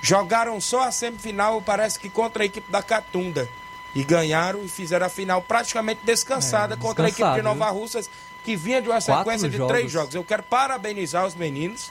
[0.00, 3.46] Jogaram só a semifinal, parece que contra a equipe da Catunda.
[3.96, 8.10] E ganharam e fizeram a final praticamente descansada é, contra a equipe de Nova Russas,
[8.44, 9.72] que vinha de uma sequência de jogos.
[9.72, 10.14] três jogos.
[10.14, 11.90] Eu quero parabenizar os meninos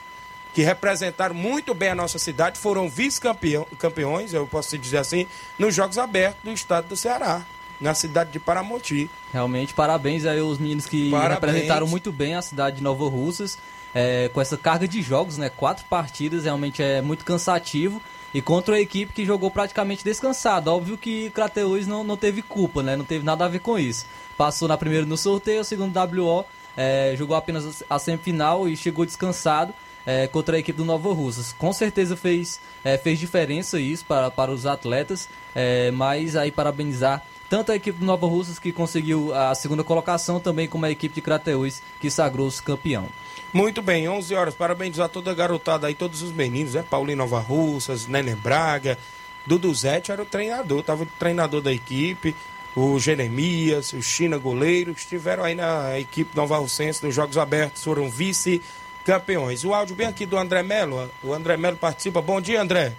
[0.54, 5.26] que representaram muito bem a nossa cidade, foram vice-campeões, eu posso dizer assim,
[5.58, 7.44] nos Jogos Abertos do estado do Ceará
[7.80, 9.10] na cidade de Paramoti.
[9.32, 11.34] Realmente, parabéns aí aos meninos que parabéns.
[11.34, 13.58] representaram muito bem a cidade de Nova Russas.
[13.94, 15.48] É, com essa carga de jogos, né?
[15.48, 18.00] Quatro partidas, realmente é muito cansativo.
[18.36, 20.70] E contra a equipe que jogou praticamente descansado.
[20.70, 22.94] Óbvio que Crateus não, não teve culpa, né?
[22.94, 24.04] Não teve nada a ver com isso.
[24.36, 26.44] Passou na primeira no sorteio, segundo WO,
[26.76, 29.72] é, jogou apenas a semifinal e chegou descansado.
[30.04, 31.52] É, contra a equipe do Nova Russas.
[31.54, 37.24] Com certeza fez, é, fez diferença isso para, para os atletas, é, mas aí parabenizar
[37.48, 41.14] tanto a equipe do Nova Russas, que conseguiu a segunda colocação, também como a equipe
[41.14, 43.08] de Crateús, que sagrou-se campeão.
[43.52, 44.54] Muito bem, 11 horas.
[44.54, 46.84] Parabéns a toda a garotada aí, todos os meninos, né?
[46.88, 48.98] Paulinho Nova Russas, Nenê Braga,
[49.46, 52.34] Dudu Zete era o treinador, tava o treinador da equipe,
[52.74, 58.10] o Jeremias, o China goleiro, estiveram aí na equipe Nova Russense nos Jogos Abertos, foram
[58.10, 59.64] vice-campeões.
[59.64, 62.20] O áudio bem aqui do André Melo, o André Melo participa.
[62.20, 62.92] Bom dia, André.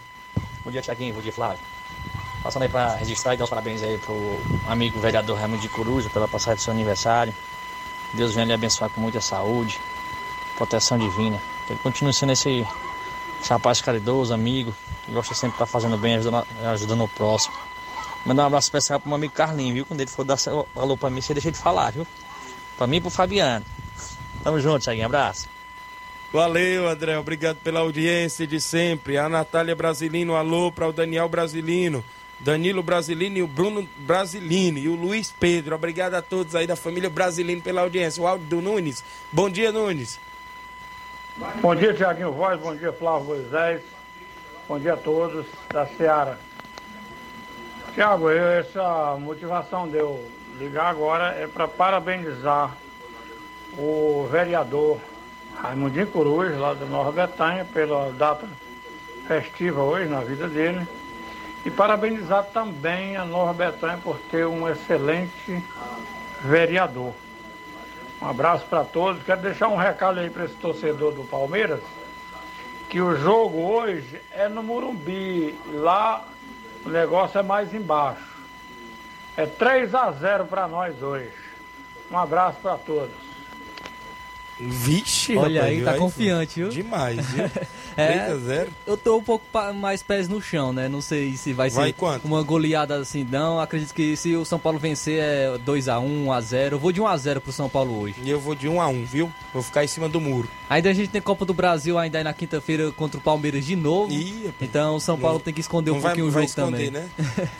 [0.63, 1.13] Bom dia, Tiaguinho.
[1.13, 1.59] Bom dia, Flávio.
[2.41, 4.15] Passando aí para registrar e dar os parabéns aí pro
[4.67, 7.33] amigo vereador Raimundo de Coruja pela passagem do seu aniversário.
[8.13, 9.79] Deus venha lhe abençoar com muita saúde,
[10.57, 11.39] proteção divina.
[11.65, 12.65] Que ele continue sendo esse,
[13.49, 14.73] rapaz caridoso, amigo,
[15.05, 17.55] que gosta sempre de estar tá fazendo bem, ajudando, ajudando o próximo.
[18.25, 19.85] Mandar um abraço especial pro meu amigo Carlinho, viu?
[19.85, 20.37] Quando ele for dar
[20.75, 22.05] alô pra mim, você deixa de falar, viu?
[22.77, 23.65] Pra mim e pro Fabiano.
[24.43, 25.05] Tamo junto, Thiaguinho.
[25.05, 25.47] Abraço.
[26.33, 27.17] Valeu, André.
[27.17, 29.17] Obrigado pela audiência de sempre.
[29.17, 32.03] A Natália Brasilino, alô para o Daniel Brasilino.
[32.39, 35.75] Danilo Brasilino e o Bruno Brasilino e o Luiz Pedro.
[35.75, 38.21] Obrigado a todos aí da família Brasilino pela audiência.
[38.21, 39.03] O áudio do Nunes.
[39.31, 40.19] Bom dia, Nunes.
[41.61, 42.59] Bom dia, Tiaguinho Voz.
[42.59, 43.83] Bom dia, Flávio Moisés.
[44.67, 46.39] Bom dia a todos da Seara.
[47.93, 50.27] Tiago, essa motivação de eu
[50.57, 52.75] ligar agora é para parabenizar
[53.77, 54.99] o vereador
[55.61, 58.47] Raimundinho Coruja, lá da Nova Bretanha, pela data
[59.27, 60.87] festiva hoje na vida dele
[61.63, 65.63] e parabenizar também a Nova Betânia por ter um excelente
[66.41, 67.13] vereador.
[68.21, 69.21] Um abraço para todos.
[69.23, 71.81] Quero deixar um recado aí para esse torcedor do Palmeiras,
[72.89, 75.57] que o jogo hoje é no Murumbi.
[75.73, 76.25] Lá
[76.85, 78.37] o negócio é mais embaixo.
[79.35, 81.31] É 3 a 0 para nós hoje.
[82.09, 83.26] Um abraço para todos.
[84.59, 86.69] Vixe, Olha rapaz, aí, tá confiante, viu?
[86.69, 87.45] Demais, viu?
[87.95, 89.45] é, 3 a 0 Eu tô um pouco
[89.75, 90.89] mais pés no chão, né?
[90.89, 92.25] Não sei se vai, vai ser quanto?
[92.25, 93.59] uma goleada assim, não.
[93.59, 96.71] Acredito que se o São Paulo vencer é 2x1, 1x0.
[96.71, 98.15] Eu vou de 1x0 pro São Paulo hoje.
[98.23, 99.31] E eu vou de 1x1, viu?
[99.53, 100.49] Vou ficar em cima do muro.
[100.69, 103.75] Ainda a gente tem Copa do Brasil ainda aí na quinta-feira contra o Palmeiras de
[103.75, 104.11] novo.
[104.11, 106.91] Ih, então o São Paulo não, tem que esconder um pouquinho vai, o jogo esconder,
[106.91, 106.91] também.
[106.91, 107.09] Né?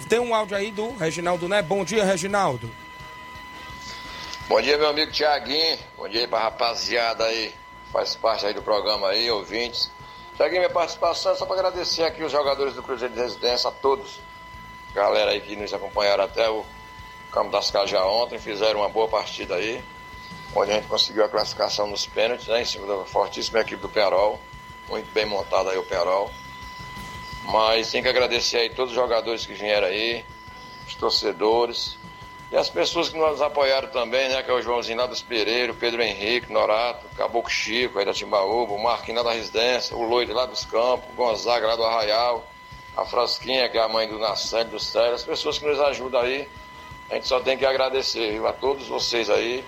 [0.10, 1.62] tem um áudio aí do Reginaldo, né?
[1.62, 2.70] Bom dia, Reginaldo.
[4.50, 5.78] Bom dia, meu amigo Tiaguinho.
[5.98, 7.54] Bom dia pra rapaziada aí
[7.92, 9.92] faz parte aí do programa aí, ouvintes.
[10.38, 14.22] Cheguei minha participação só para agradecer aqui os jogadores do Cruzeiro de Residência, a todos,
[14.94, 16.66] galera aí que nos acompanharam até o
[17.30, 19.84] Campo das Cajá ontem, fizeram uma boa partida aí,
[20.56, 23.90] onde a gente conseguiu a classificação nos pênaltis, né, em cima da fortíssima equipe do
[23.90, 24.40] Perol,
[24.88, 26.32] muito bem montada aí o Perol.
[27.44, 30.24] Mas tem que agradecer aí todos os jogadores que vieram aí,
[30.88, 31.97] os torcedores,
[32.50, 34.42] e as pessoas que nos apoiaram também, né?
[34.42, 38.14] Que é o Joãozinho lá dos Pereira, o Pedro Henrique, Norato, Caboclo Chico, aí da
[38.14, 41.84] Timbaúba, o Marquinhos lá da Residência, o Loide lá dos Campos, o Gonzaga lá do
[41.84, 42.48] Arraial,
[42.96, 46.22] a Frasquinha, que é a mãe do Nascente, do Célio, as pessoas que nos ajudam
[46.22, 46.48] aí.
[47.10, 48.48] A gente só tem que agradecer viu?
[48.48, 49.64] a todos vocês aí.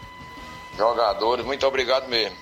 [0.78, 2.38] jogadores, muito obrigado mesmo.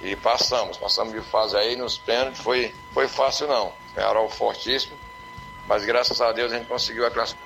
[0.00, 3.72] E passamos, passamos de fase aí nos pênaltis, foi, foi fácil não.
[3.92, 4.96] Penharol fortíssimo,
[5.66, 7.43] mas graças a Deus a gente conseguiu a classificação.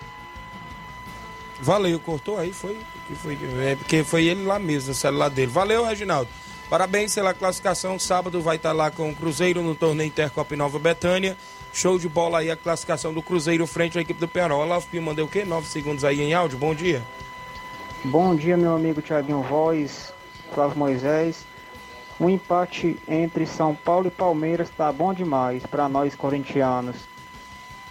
[1.60, 2.76] Valeu, cortou aí, foi,
[3.16, 5.50] foi é, porque foi ele lá mesmo, no celular dele.
[5.50, 6.28] Valeu, Reginaldo.
[6.70, 7.98] Parabéns pela classificação.
[7.98, 11.36] Sábado vai estar lá com o Cruzeiro no torneio Intercopa em Nova Betânia.
[11.72, 14.62] Show de bola aí a classificação do Cruzeiro frente à equipe do Penarol.
[14.62, 15.44] Olavo Pio mandei o quê?
[15.44, 16.58] Nove segundos aí em áudio.
[16.58, 17.02] Bom dia.
[18.04, 20.12] Bom dia, meu amigo Tiaguinho Voz,
[20.54, 21.44] Flávio Moisés.
[22.20, 26.96] Um empate entre São Paulo e Palmeiras tá bom demais para nós corintianos.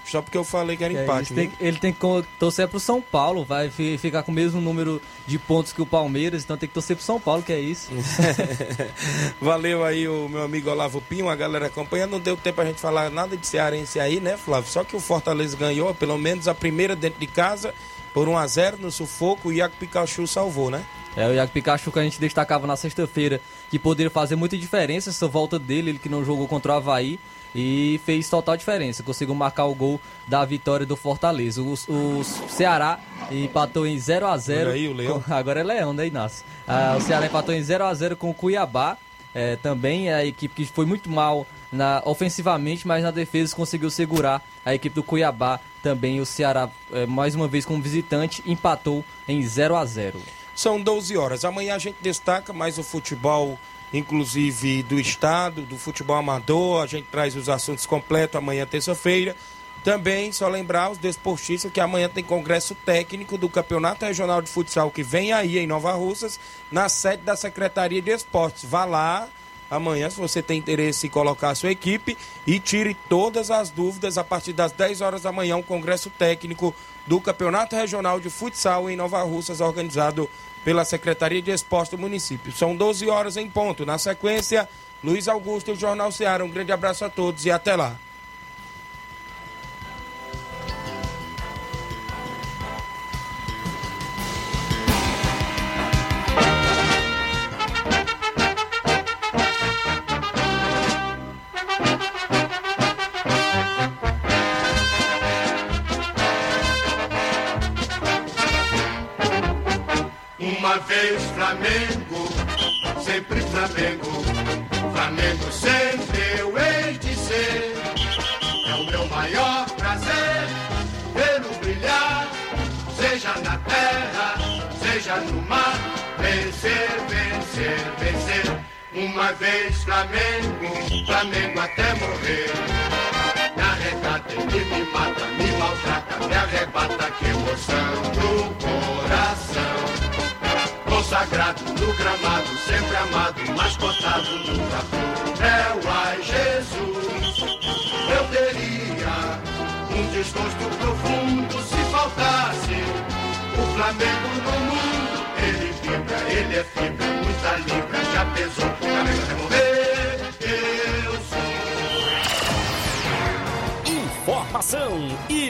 [0.10, 1.34] Só porque eu falei que era É, empate.
[1.34, 2.00] ele, tem, ele tem que
[2.40, 5.86] torcer pro São Paulo, vai fi- ficar com o mesmo número de pontos que o
[5.86, 7.90] Palmeiras, então tem que torcer pro São Paulo, que é isso.
[9.42, 12.12] Valeu aí o meu amigo Olavo Pinho, a galera acompanhando.
[12.12, 14.70] Não deu tempo pra gente falar nada de cearense aí, né, Flávio?
[14.70, 17.74] Só que o Fortaleza ganhou, pelo menos a primeira dentro de casa,
[18.14, 19.50] por 1 a 0 no sufoco.
[19.50, 20.84] O Iaco Pikachu salvou, né?
[21.16, 25.10] É o Iago Pikachu que a gente destacava na sexta-feira, que poderia fazer muita diferença
[25.10, 27.20] essa volta dele, ele que não jogou contra o Havaí.
[27.60, 31.60] E fez total diferença, conseguiu marcar o gol da vitória do Fortaleza.
[31.62, 33.00] O, o Ceará
[33.32, 35.20] empatou em 0 a 0 Olha aí o Leão.
[35.22, 36.46] com- Agora é Leão, né, Inácio?
[36.68, 38.96] Ah, o Ceará empatou em 0 a 0 com o Cuiabá.
[39.34, 44.42] É, também a equipe que foi muito mal na, ofensivamente, mas na defesa conseguiu segurar
[44.66, 45.60] a equipe do Cuiabá.
[45.82, 50.20] Também o Ceará, é, mais uma vez como visitante, empatou em 0 a 0
[50.56, 51.44] São 12 horas.
[51.46, 53.60] Amanhã a gente destaca mais o futebol,
[53.94, 56.84] inclusive do estado, do futebol amador.
[56.84, 59.36] A gente traz os assuntos completos amanhã, terça-feira.
[59.84, 64.92] Também, só lembrar os desportistas que amanhã tem congresso técnico do Campeonato Regional de Futsal
[64.92, 66.40] que vem aí em Nova Russas,
[66.72, 68.66] na sede da Secretaria de Esportes.
[68.66, 69.30] Vá lá
[69.70, 74.18] amanhã, se você tem interesse em colocar a sua equipe e tire todas as dúvidas
[74.18, 78.90] a partir das 10 horas da manhã, um congresso técnico do Campeonato Regional de Futsal
[78.90, 80.30] em Nova Russas, organizado
[80.64, 82.52] pela Secretaria de Esporte do município.
[82.52, 83.86] São 12 horas em ponto.
[83.86, 84.68] Na sequência,
[85.04, 86.44] Luiz Augusto e o Jornal Ceará.
[86.44, 87.96] Um grande abraço a todos e até lá.